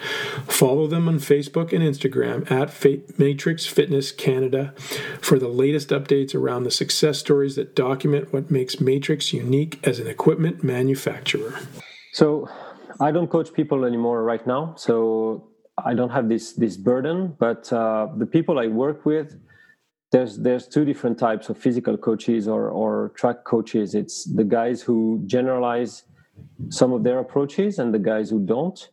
[0.57, 4.73] Follow them on Facebook and Instagram at Matrix Fitness Canada
[5.21, 9.99] for the latest updates around the success stories that document what makes Matrix unique as
[9.99, 11.61] an equipment manufacturer.
[12.14, 12.49] So,
[12.99, 17.37] I don't coach people anymore right now, so I don't have this this burden.
[17.38, 19.38] But uh, the people I work with,
[20.11, 23.95] there's there's two different types of physical coaches or or track coaches.
[23.95, 26.05] It's the guys who generalize
[26.71, 28.88] some of their approaches and the guys who don't.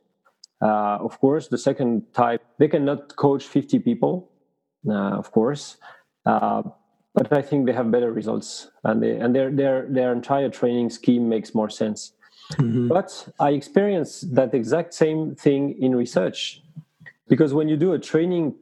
[0.64, 4.32] Uh, of course, the second type, they cannot coach 50 people,
[4.88, 5.78] uh, of course,
[6.26, 6.64] uh,
[7.14, 10.90] but I think they have better results, and they, and their their their entire training
[10.90, 12.14] scheme makes more sense.
[12.54, 12.88] Mm-hmm.
[12.88, 16.64] But I experienced that exact same thing in research.
[17.28, 18.56] because when you do a training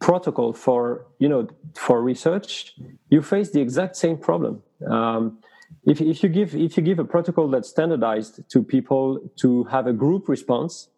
[0.00, 2.74] protocol for you know for research
[3.10, 5.38] you face the exact same problem um,
[5.84, 9.86] if, if you give if you give a protocol that's standardized to people to have
[9.86, 10.88] a group response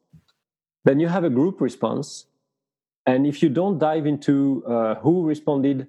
[0.85, 2.27] then you have a group response
[3.07, 5.87] and if you don't dive into uh, who responded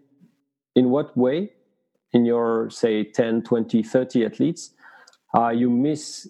[0.75, 1.51] in what way
[2.13, 4.71] in your say 10 20 30 athletes
[5.37, 6.27] uh, you miss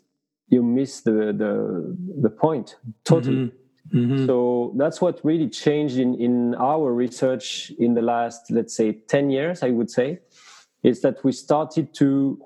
[0.47, 3.57] you miss the the the point totally mm-hmm.
[3.93, 4.25] Mm-hmm.
[4.25, 9.29] So that's what really changed in, in our research in the last, let's say, 10
[9.29, 10.21] years, I would say,
[10.83, 12.41] is that we started to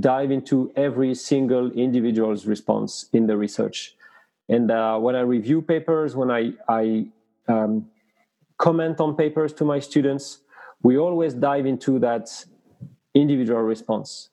[0.00, 3.94] dive into every single individual's response in the research.
[4.48, 7.06] And uh, when I review papers, when I, I
[7.48, 7.86] um,
[8.58, 10.40] comment on papers to my students,
[10.82, 12.44] we always dive into that
[13.14, 14.28] individual response.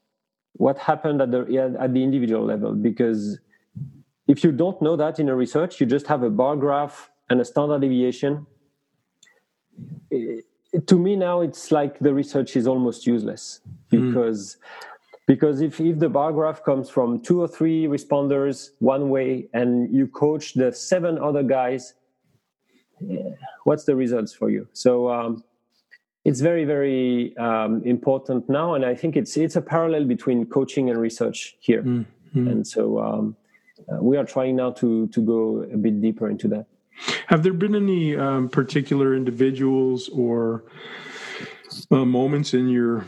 [0.53, 2.73] What happened at the, at the individual level?
[2.73, 3.39] Because
[4.27, 7.39] if you don't know that in a research, you just have a bar graph and
[7.39, 8.45] a standard deviation.
[10.85, 14.07] to me now, it's like the research is almost useless hmm.
[14.07, 14.90] because mm.
[15.27, 19.93] Because if, if the bar graph comes from two or three responders one way and
[19.93, 21.93] you coach the seven other guys,
[23.63, 24.67] what's the results for you?
[24.73, 25.43] So um,
[26.23, 30.89] it's very very um, important now, and I think it's it's a parallel between coaching
[30.89, 31.83] and research here.
[31.83, 32.05] Mm.
[32.33, 33.35] And so um,
[33.91, 36.65] uh, we are trying now to to go a bit deeper into that.
[37.27, 40.65] Have there been any um, particular individuals or
[41.89, 43.07] uh, moments in your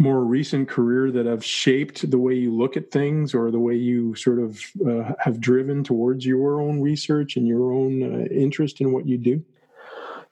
[0.00, 3.74] more recent career that have shaped the way you look at things or the way
[3.74, 4.58] you sort of
[4.88, 9.18] uh, have driven towards your own research and your own uh, interest in what you
[9.18, 9.44] do?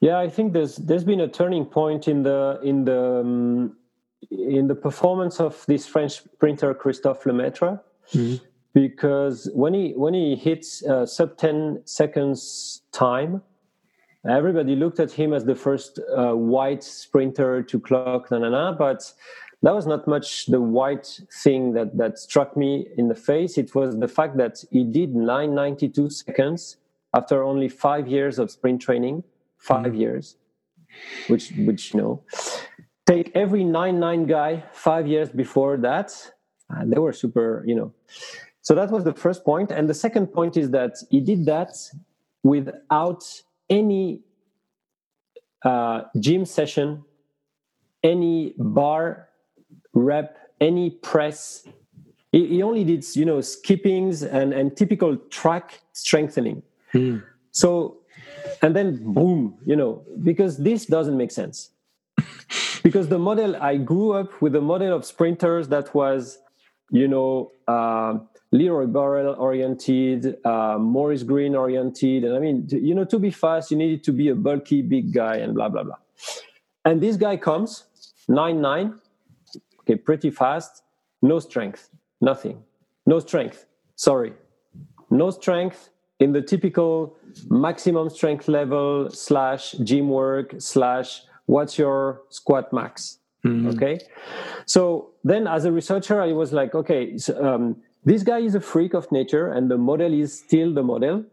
[0.00, 3.76] Yeah, I think there's there's been a turning point in the in the um,
[4.30, 7.80] in the performance of this French sprinter Christophe Lemaitre.
[8.12, 13.42] Mm-hmm because when he when he hits uh, sub 10 seconds time
[14.28, 18.72] everybody looked at him as the first uh, white sprinter to clock na, na, na,
[18.72, 19.12] but
[19.62, 23.74] that was not much the white thing that that struck me in the face it
[23.74, 26.76] was the fact that he did 992 seconds
[27.14, 29.22] after only 5 years of sprint training
[29.58, 29.94] 5 mm-hmm.
[29.94, 30.36] years
[31.28, 32.22] which which you know
[33.06, 36.12] take every 99 guy 5 years before that
[36.70, 37.92] uh, they were super you know
[38.68, 39.70] so that was the first point.
[39.70, 41.70] And the second point is that he did that
[42.42, 43.24] without
[43.70, 44.20] any
[45.64, 47.02] uh, gym session,
[48.02, 49.27] any bar
[49.98, 51.66] rep, any press.
[52.32, 56.62] He, he, only did, you know, skippings and, and typical track strengthening.
[56.92, 57.18] Hmm.
[57.52, 57.98] So,
[58.62, 61.70] and then boom, you know, because this doesn't make sense.
[62.82, 66.38] because the model, I grew up with a model of sprinters that was,
[66.90, 68.18] you know, uh,
[68.50, 72.24] Leroy Burrell oriented, uh, Maurice Greene oriented.
[72.24, 75.12] And I mean, you know, to be fast, you needed to be a bulky, big
[75.12, 75.96] guy and blah, blah, blah.
[76.84, 77.84] And this guy comes,
[78.28, 78.94] 9 9,
[79.88, 80.82] okay, pretty fast,
[81.22, 82.62] no strength, nothing.
[83.06, 84.34] No strength, sorry.
[85.10, 87.16] No strength in the typical
[87.48, 93.18] maximum strength level slash gym work slash what's your squat max.
[93.46, 93.68] Mm-hmm.
[93.68, 93.98] Okay.
[94.66, 98.60] So then as a researcher, I was like, okay, so, um, this guy is a
[98.60, 101.24] freak of nature and the model is still the model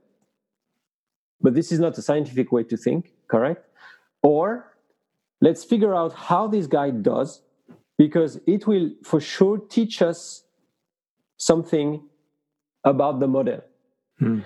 [1.41, 3.65] but this is not a scientific way to think correct
[4.21, 4.73] or
[5.41, 7.41] let's figure out how this guy does
[7.97, 10.43] because it will for sure teach us
[11.37, 12.01] something
[12.83, 13.61] about the model
[14.19, 14.39] hmm.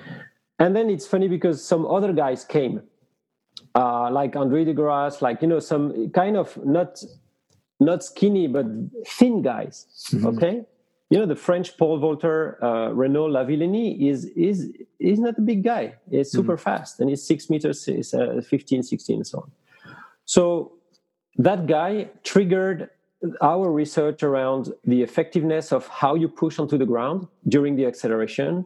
[0.59, 2.81] and then it's funny because some other guys came
[3.75, 7.03] uh, like andre de grasse like you know some kind of not
[7.79, 8.65] not skinny but
[9.05, 10.27] thin guys mm-hmm.
[10.27, 10.65] okay
[11.09, 15.63] you know the French pole vaulter uh, Renaud Lavillenie is is is not a big
[15.63, 15.95] guy.
[16.09, 16.61] He's super mm-hmm.
[16.61, 19.51] fast and he's six meters, is uh, 15, 16, and so on.
[20.25, 20.73] So
[21.37, 22.89] that guy triggered
[23.41, 28.65] our research around the effectiveness of how you push onto the ground during the acceleration.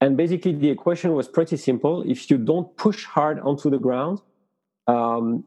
[0.00, 2.02] And basically, the equation was pretty simple.
[2.02, 4.20] If you don't push hard onto the ground,
[4.86, 5.44] um,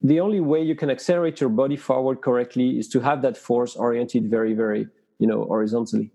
[0.00, 3.76] the only way you can accelerate your body forward correctly is to have that force
[3.76, 6.10] oriented very, very you know horizontally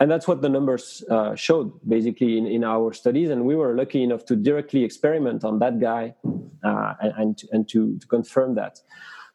[0.00, 3.74] and that's what the numbers uh, showed basically in, in our studies and we were
[3.74, 6.14] lucky enough to directly experiment on that guy
[6.64, 8.80] uh, and, and to, to confirm that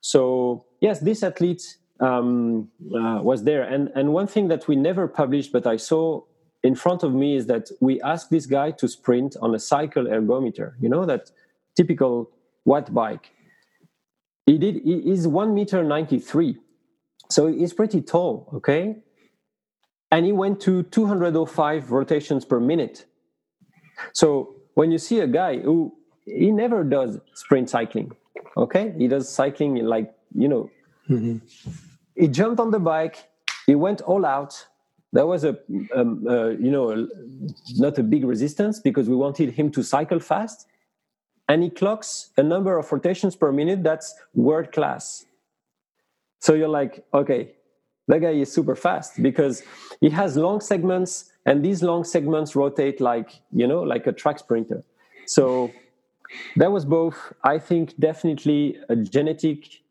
[0.01, 5.07] so yes this athlete um, uh, was there and, and one thing that we never
[5.07, 6.21] published but i saw
[6.63, 10.05] in front of me is that we asked this guy to sprint on a cycle
[10.05, 11.31] ergometer you know that
[11.75, 12.31] typical
[12.67, 13.25] Wattbike
[14.45, 16.57] he did he is 1 meter 93
[17.29, 18.97] so he's pretty tall, okay?
[20.11, 23.05] And he went to 205 rotations per minute.
[24.13, 25.93] So when you see a guy who
[26.25, 28.11] he never does sprint cycling.
[28.57, 30.69] Okay, he does cycling like you know.
[31.09, 31.37] Mm-hmm.
[32.15, 33.29] He jumped on the bike.
[33.65, 34.65] He went all out.
[35.11, 35.57] There was a,
[35.95, 37.07] um, uh, you know, a,
[37.77, 40.67] not a big resistance because we wanted him to cycle fast,
[41.47, 45.25] and he clocks a number of rotations per minute that's world class.
[46.41, 47.53] So you're like, okay,
[48.07, 49.63] that guy is super fast because
[49.99, 54.39] he has long segments, and these long segments rotate like you know, like a track
[54.39, 54.83] sprinter.
[55.25, 55.71] So
[56.55, 59.81] that was both i think definitely a genetic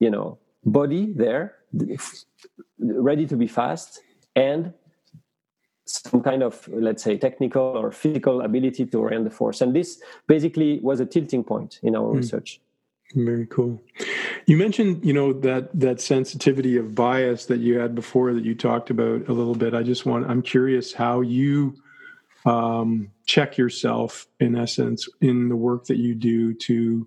[0.00, 1.56] you know body there
[2.78, 4.00] ready to be fast
[4.34, 4.72] and
[5.88, 9.60] some kind of let's say technical or physical ability to orient the force.
[9.60, 12.16] And this basically was a tilting point in our mm.
[12.16, 12.60] research.
[13.14, 13.80] Very cool.
[14.46, 18.54] You mentioned you know that that sensitivity of bias that you had before that you
[18.54, 19.72] talked about a little bit.
[19.74, 21.74] I just want i'm curious how you
[22.46, 27.06] um, check yourself in essence in the work that you do to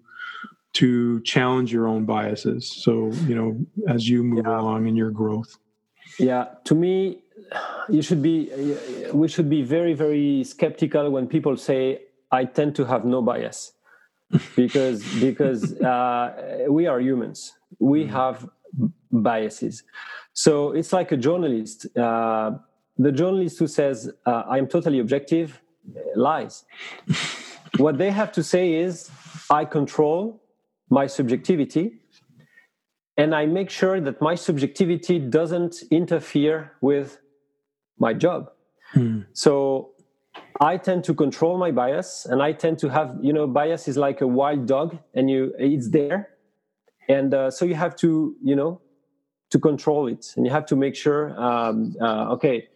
[0.73, 2.71] to challenge your own biases.
[2.71, 4.59] So you know as you move yeah.
[4.59, 5.57] along in your growth.
[6.19, 7.23] Yeah to me
[7.89, 8.49] you should be
[9.13, 13.73] we should be very very skeptical when people say i tend to have no bias.
[14.55, 17.53] Because because uh, we are humans.
[17.79, 18.15] We mm-hmm.
[18.15, 18.49] have
[19.11, 19.83] biases.
[20.33, 22.51] So it's like a journalist uh,
[23.03, 25.61] the journalist who says uh, i'm totally objective
[26.15, 26.63] lies.
[27.77, 29.09] What they have to say is
[29.49, 30.41] i control
[30.89, 31.85] my subjectivity
[33.17, 37.19] and i make sure that my subjectivity doesn't interfere with
[37.97, 38.51] my job.
[38.93, 39.21] Hmm.
[39.31, 39.91] so
[40.59, 43.95] i tend to control my bias and i tend to have you know bias is
[43.95, 46.27] like a wild dog and you it's there.
[47.09, 48.81] And uh, so you have to you know
[49.51, 52.67] to control it and you have to make sure um, uh, okay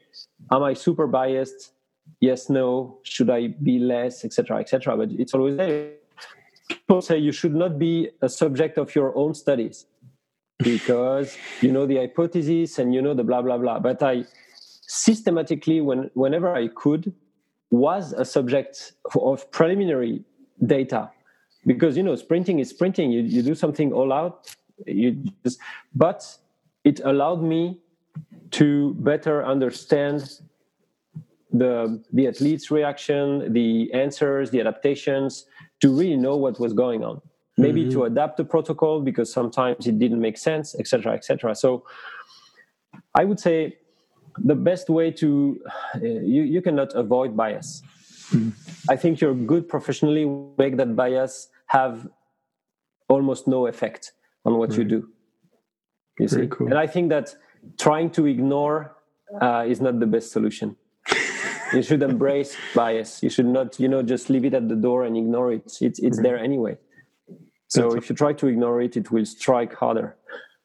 [0.52, 1.74] am i super biased?
[2.20, 3.00] Yes no.
[3.04, 5.92] Should i be less etc etc but it's always there.
[6.68, 9.86] People say you should not be a subject of your own studies
[10.60, 13.80] because you know the hypothesis and you know the blah blah blah.
[13.80, 14.24] But i
[14.88, 17.14] systematically when whenever i could
[17.72, 20.24] was a subject of preliminary
[20.66, 21.12] data
[21.66, 23.12] because you know sprinting is sprinting.
[23.12, 24.56] You, you do something all out.
[24.86, 25.60] You just
[25.94, 26.24] but
[26.84, 27.80] it allowed me
[28.52, 30.40] to better understand
[31.52, 35.46] the the athlete's reaction, the answers, the adaptations,
[35.82, 37.22] to really know what was going on.
[37.58, 37.92] Maybe mm-hmm.
[37.92, 41.56] to adapt the protocol because sometimes it didn't make sense, etc., etc.
[41.56, 41.86] So,
[43.14, 43.78] I would say
[44.38, 45.62] the best way to
[45.96, 47.82] uh, you you cannot avoid bias.
[48.32, 48.92] Mm-hmm.
[48.92, 50.26] I think you're good professionally
[50.58, 52.08] make that bias have
[53.08, 54.12] almost no effect
[54.46, 54.80] on what right.
[54.80, 55.10] you do.
[56.20, 56.68] You Very see, cool.
[56.68, 57.36] and I think that
[57.78, 58.96] trying to ignore
[59.42, 60.76] uh, is not the best solution.
[61.74, 63.22] you should embrace bias.
[63.24, 65.64] You should not, you know, just leave it at the door and ignore it.
[65.66, 66.24] It's it's mm-hmm.
[66.24, 66.78] there anyway.
[67.68, 70.16] So That's if you try to ignore it, it will strike harder.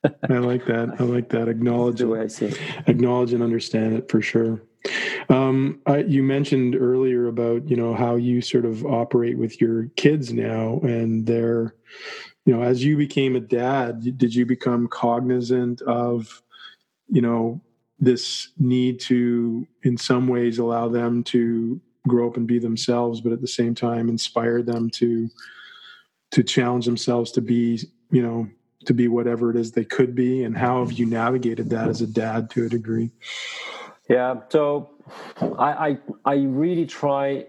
[0.05, 0.97] I like that.
[0.99, 1.49] I like that.
[1.57, 2.61] Acknowledge the way I see it.
[2.87, 4.63] Acknowledge and understand it for sure.
[5.29, 9.89] Um, I, you mentioned earlier about you know how you sort of operate with your
[9.97, 11.75] kids now, and their,
[12.47, 16.43] you know, as you became a dad, did you become cognizant of
[17.11, 17.61] you know
[17.99, 23.33] this need to in some ways allow them to grow up and be themselves but
[23.33, 25.29] at the same time inspire them to
[26.31, 27.81] to challenge themselves to be
[28.11, 28.49] you know
[28.87, 32.01] to be whatever it is they could be and how have you navigated that as
[32.01, 33.11] a dad to a degree?
[34.09, 34.91] Yeah so
[35.59, 37.47] i i, I really try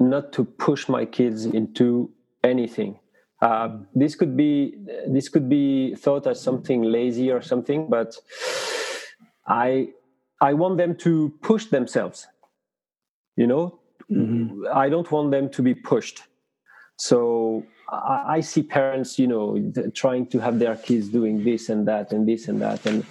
[0.00, 2.10] not to push my kids into
[2.42, 2.98] anything.
[3.42, 4.74] Uh, this could be
[5.06, 8.14] this could be thought as something lazy or something but
[9.50, 9.88] I
[10.40, 12.26] I want them to push themselves.
[13.36, 13.80] You know,
[14.10, 14.64] mm-hmm.
[14.72, 16.22] I don't want them to be pushed.
[16.96, 21.88] So I, I, see parents, you know, trying to have their kids doing this and
[21.88, 23.04] that and this and that, and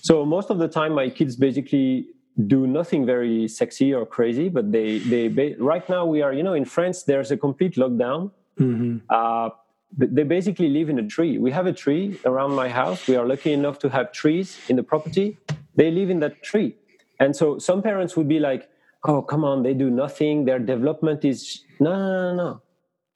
[0.00, 2.06] so most of the time my kids basically
[2.46, 6.54] do nothing very sexy or crazy, but they they right now we are, you know,
[6.54, 8.30] in France there's a complete lockdown.
[8.58, 8.98] Mm-hmm.
[9.10, 9.50] Uh,
[9.96, 11.38] they basically live in a tree.
[11.38, 13.06] We have a tree around my house.
[13.06, 15.38] We are lucky enough to have trees in the property
[15.76, 16.76] they live in that tree.
[17.20, 18.68] And so some parents would be like
[19.04, 20.44] oh come on they do nothing.
[20.44, 22.62] Their development is no no no, no.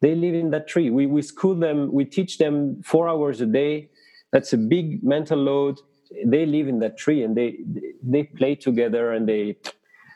[0.00, 0.90] they live in that tree.
[0.90, 3.90] We, we school them we teach them four hours a day.
[4.32, 5.78] That's a big mental load.
[6.24, 7.58] They live in that tree and they
[8.02, 9.56] they play together and they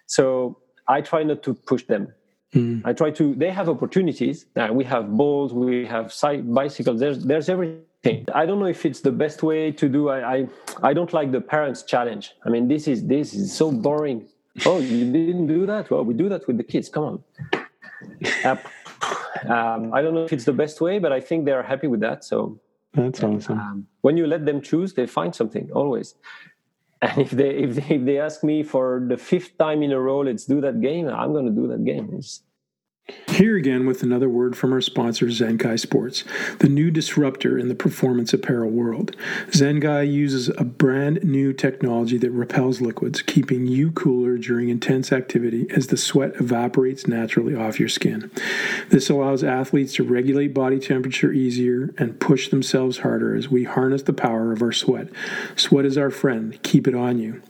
[0.07, 2.13] so i try not to push them.
[2.55, 2.83] Mm.
[2.85, 4.47] i try to they have opportunities.
[4.55, 6.15] Now we have balls we have
[6.61, 7.01] bicycles.
[7.01, 7.83] There's there's everything
[8.35, 10.09] I don't know if it's the best way to do.
[10.09, 10.49] I, I,
[10.83, 12.35] I don't like the parents' challenge.
[12.45, 14.29] I mean, this is this is so boring.
[14.67, 15.91] Oh, you didn't do that?
[15.91, 16.89] Well, we do that with the kids.
[16.89, 17.25] Come on.
[18.45, 18.57] Uh,
[19.49, 22.01] um, I don't know if it's the best way, but I think they're happy with
[22.01, 22.25] that.
[22.25, 22.61] So
[22.93, 23.59] that's awesome.
[23.59, 26.15] Um, when you let them choose, they find something always.
[27.03, 30.01] And if they if they, if they ask me for the fifth time in a
[30.01, 32.11] row, let's do that game, I'm going to do that game.
[32.13, 32.43] It's,
[33.35, 36.25] here again with another word from our sponsor, Zenkai Sports,
[36.61, 39.15] the new disruptor in the performance apparel world.
[39.49, 45.67] Zenkai uses a brand new technology that repels liquids, keeping you cooler during intense activity
[45.71, 48.31] as the sweat evaporates naturally off your skin.
[48.89, 54.03] This allows athletes to regulate body temperature easier and push themselves harder as we harness
[54.03, 55.09] the power of our sweat.
[55.57, 57.43] Sweat is our friend, keep it on you.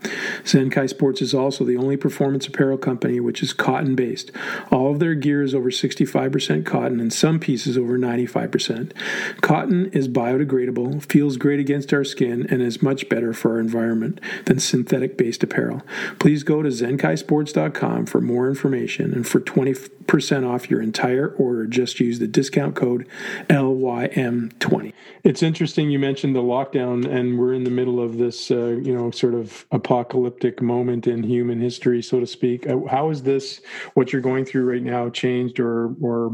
[0.42, 4.32] Zenkai Sports is also the only performance apparel company which is cotton based.
[4.72, 8.92] All of their gear is over 65% cotton and some pieces over 95%.
[9.40, 14.20] Cotton is biodegradable, feels great against our skin, and is much better for our environment
[14.46, 15.82] than synthetic based apparel.
[16.18, 22.00] Please go to zenkaisports.com for more information and for 20% off your entire order, just
[22.00, 23.06] use the discount code
[23.48, 24.92] LYM20.
[25.24, 28.94] It's interesting you mentioned the lockdown, and we're in the middle of this, uh, you
[28.94, 32.68] know, sort of apocalyptic moment in human history, so to speak.
[32.68, 33.62] Uh, how is this,
[33.94, 36.32] what you're going through right now, changed or, or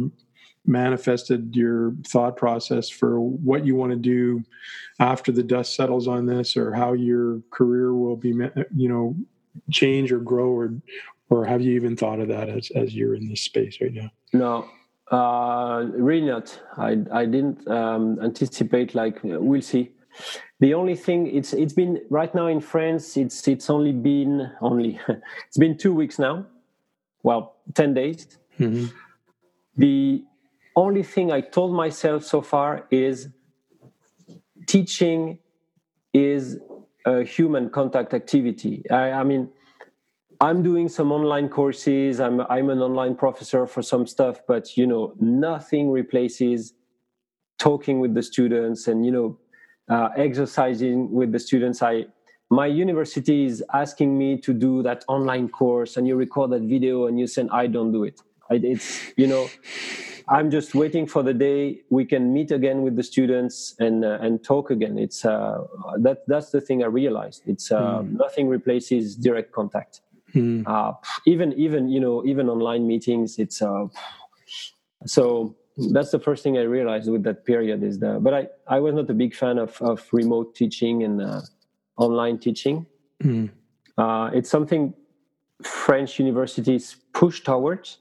[0.66, 4.42] manifested your thought process for what you want to do
[4.98, 8.28] after the dust settles on this or how your career will be
[8.76, 9.16] you know
[9.70, 10.74] change or grow or
[11.30, 14.11] or have you even thought of that as as you're in this space right now
[14.32, 14.68] no
[15.11, 16.57] uh, really not.
[16.76, 18.94] I I didn't um, anticipate.
[18.94, 19.90] Like we'll see.
[20.61, 23.16] The only thing it's it's been right now in France.
[23.16, 25.01] It's it's only been only
[25.48, 26.46] it's been two weeks now.
[27.22, 28.38] Well, ten days.
[28.61, 28.86] Mm-hmm.
[29.76, 30.24] The
[30.76, 33.28] only thing I told myself so far is
[34.66, 35.38] teaching
[36.12, 36.58] is
[37.06, 38.84] a human contact activity.
[38.90, 39.48] I, I mean,
[40.40, 42.20] I'm doing some online courses.
[42.20, 46.72] I'm I'm an online professor for some stuff, but you know, nothing replaces
[47.58, 49.38] talking with the students and you know,
[49.88, 51.82] uh, exercising with the students.
[51.82, 52.06] I
[52.50, 57.06] my university is asking me to do that online course, and you record that video
[57.06, 57.50] and you send.
[57.50, 58.20] I don't do it.
[58.51, 59.48] I, it's you know.
[60.32, 64.18] I'm just waiting for the day we can meet again with the students and uh,
[64.20, 64.96] and talk again.
[64.96, 65.64] It's uh,
[65.98, 67.42] that that's the thing I realized.
[67.46, 68.12] It's uh, mm.
[68.12, 70.03] nothing replaces direct contact.
[70.34, 70.62] Mm.
[70.66, 70.92] Uh,
[71.26, 73.86] even even you know even online meetings, it's uh,
[75.05, 75.57] so
[75.92, 78.22] that's the first thing I realized with that period is that.
[78.22, 81.40] But I I was not a big fan of of remote teaching and uh,
[81.96, 82.86] online teaching.
[83.22, 83.51] Mm.
[83.98, 84.94] Uh, it's something
[85.62, 87.98] French universities push towards,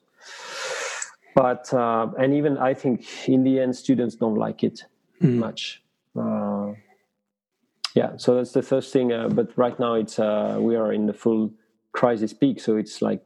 [1.36, 4.84] but uh, and even I think in the end students don't like it
[5.22, 5.36] mm.
[5.36, 5.82] much.
[6.16, 6.74] Uh,
[7.96, 9.12] yeah, so that's the first thing.
[9.12, 11.52] Uh, but right now it's uh, we are in the full
[11.92, 12.60] crisis peak.
[12.60, 13.24] So it's like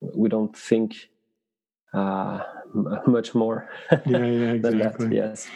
[0.00, 1.08] we don't think
[1.92, 2.40] uh,
[3.06, 4.58] much more yeah, yeah, exactly.
[4.58, 5.12] than that.
[5.12, 5.48] Yes.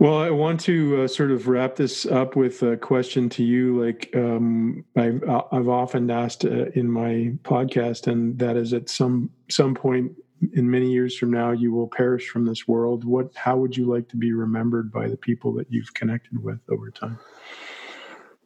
[0.00, 3.84] Well, I want to uh, sort of wrap this up with a question to you.
[3.84, 5.22] Like um, I've,
[5.52, 10.12] I've often asked uh, in my podcast, and that is at some some point
[10.54, 13.04] in many years from now, you will perish from this world.
[13.04, 13.36] What?
[13.36, 16.90] How would you like to be remembered by the people that you've connected with over
[16.90, 17.18] time?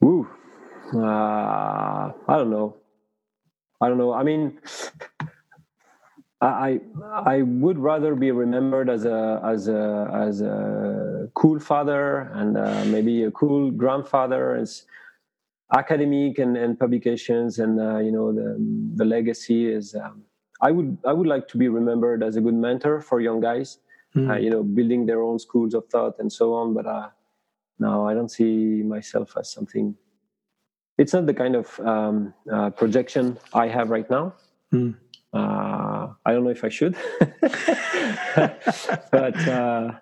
[0.02, 0.28] Ooh,
[0.92, 2.78] uh, I don't know.
[3.80, 4.12] I don't know.
[4.12, 4.58] I mean,
[6.46, 6.80] I
[7.12, 12.84] I would rather be remembered as a as a as a cool father and uh,
[12.86, 14.84] maybe a cool grandfather as
[15.72, 18.56] academic and, and publications and uh, you know the
[18.96, 19.94] the legacy is.
[19.94, 20.22] Um,
[20.60, 23.78] I would I would like to be remembered as a good mentor for young guys.
[24.16, 24.30] Mm.
[24.30, 26.72] Uh, you know, building their own schools of thought and so on.
[26.72, 27.08] But uh,
[27.80, 29.96] no, I don't see myself as something
[30.98, 34.34] it's not the kind of um, uh, projection I have right now.
[34.72, 34.96] Mm.
[35.34, 36.96] Uh, I don't know if I should,
[37.40, 39.92] but uh,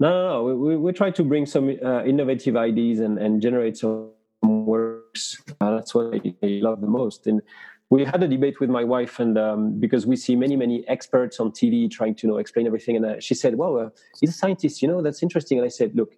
[0.00, 0.42] no, no, no.
[0.54, 4.10] We, we, try to bring some uh, innovative ideas and, and generate some
[4.42, 5.40] works.
[5.60, 7.28] Uh, that's what I, I, love the most.
[7.28, 7.42] And
[7.90, 11.38] we had a debate with my wife, and um, because we see many, many experts
[11.38, 14.32] on TV trying to you know explain everything, and uh, she said, "Well, he's a
[14.32, 16.14] scientist, you know, that's interesting." And I said, "Look,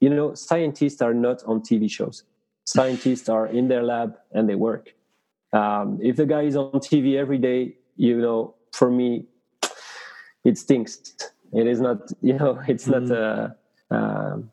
[0.00, 2.24] you know, scientists are not on TV shows."
[2.68, 4.94] scientists are in their lab and they work.
[5.54, 9.26] Um, if the guy is on TV every day, you know, for me,
[10.44, 11.14] it stinks.
[11.52, 13.06] It is not, you know, it's mm-hmm.
[13.06, 13.56] not a.
[13.90, 14.50] Um,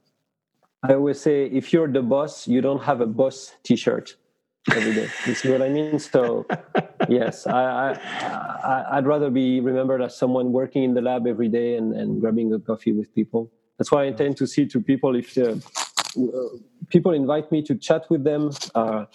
[0.84, 4.16] I always say, if you're the boss, you don't have a boss T-shirt
[4.72, 5.08] every day.
[5.26, 5.98] you see what I mean?
[5.98, 6.46] So,
[7.10, 11.76] yes, I, I, I'd rather be remembered as someone working in the lab every day
[11.76, 13.52] and, and grabbing a coffee with people.
[13.78, 15.56] That's why I tend to see to people if uh,
[16.89, 19.06] people invite me to chat with them, uh,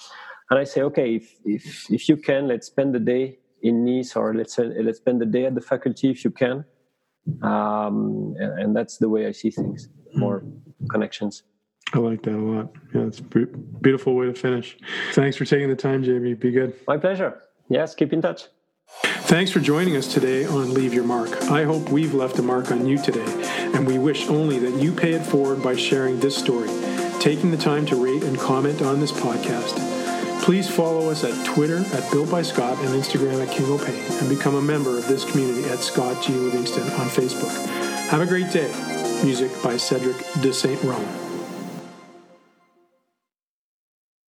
[0.50, 4.16] and I say, okay, if, if if you can, let's spend the day in Nice,
[4.16, 6.64] or let's say, let's spend the day at the faculty if you can.
[7.42, 9.88] um, and, and, that's the way I see things.
[10.14, 10.42] More
[10.88, 11.42] connections.
[11.92, 12.72] I like that a lot.
[12.94, 14.78] Yeah, it's a beautiful way to finish.
[15.12, 16.34] Thanks for taking the time, Jamie.
[16.34, 16.74] Be good.
[16.86, 17.42] My pleasure.
[17.68, 18.44] Yes, keep in touch.
[19.30, 21.30] Thanks for joining us today on Leave Your Mark.
[21.44, 23.24] I hope we've left a mark on you today,
[23.74, 26.68] and we wish only that you pay it forward by sharing this story,
[27.20, 29.89] taking the time to rate and comment on this podcast.
[30.42, 34.28] Please follow us at Twitter at Built by Scott and Instagram at King O'Pain, and
[34.28, 36.32] become a member of this community at Scott G.
[36.32, 37.54] Livingston on Facebook.
[38.08, 38.72] Have a great day.
[39.22, 41.29] Music by Cedric de Saint Rome.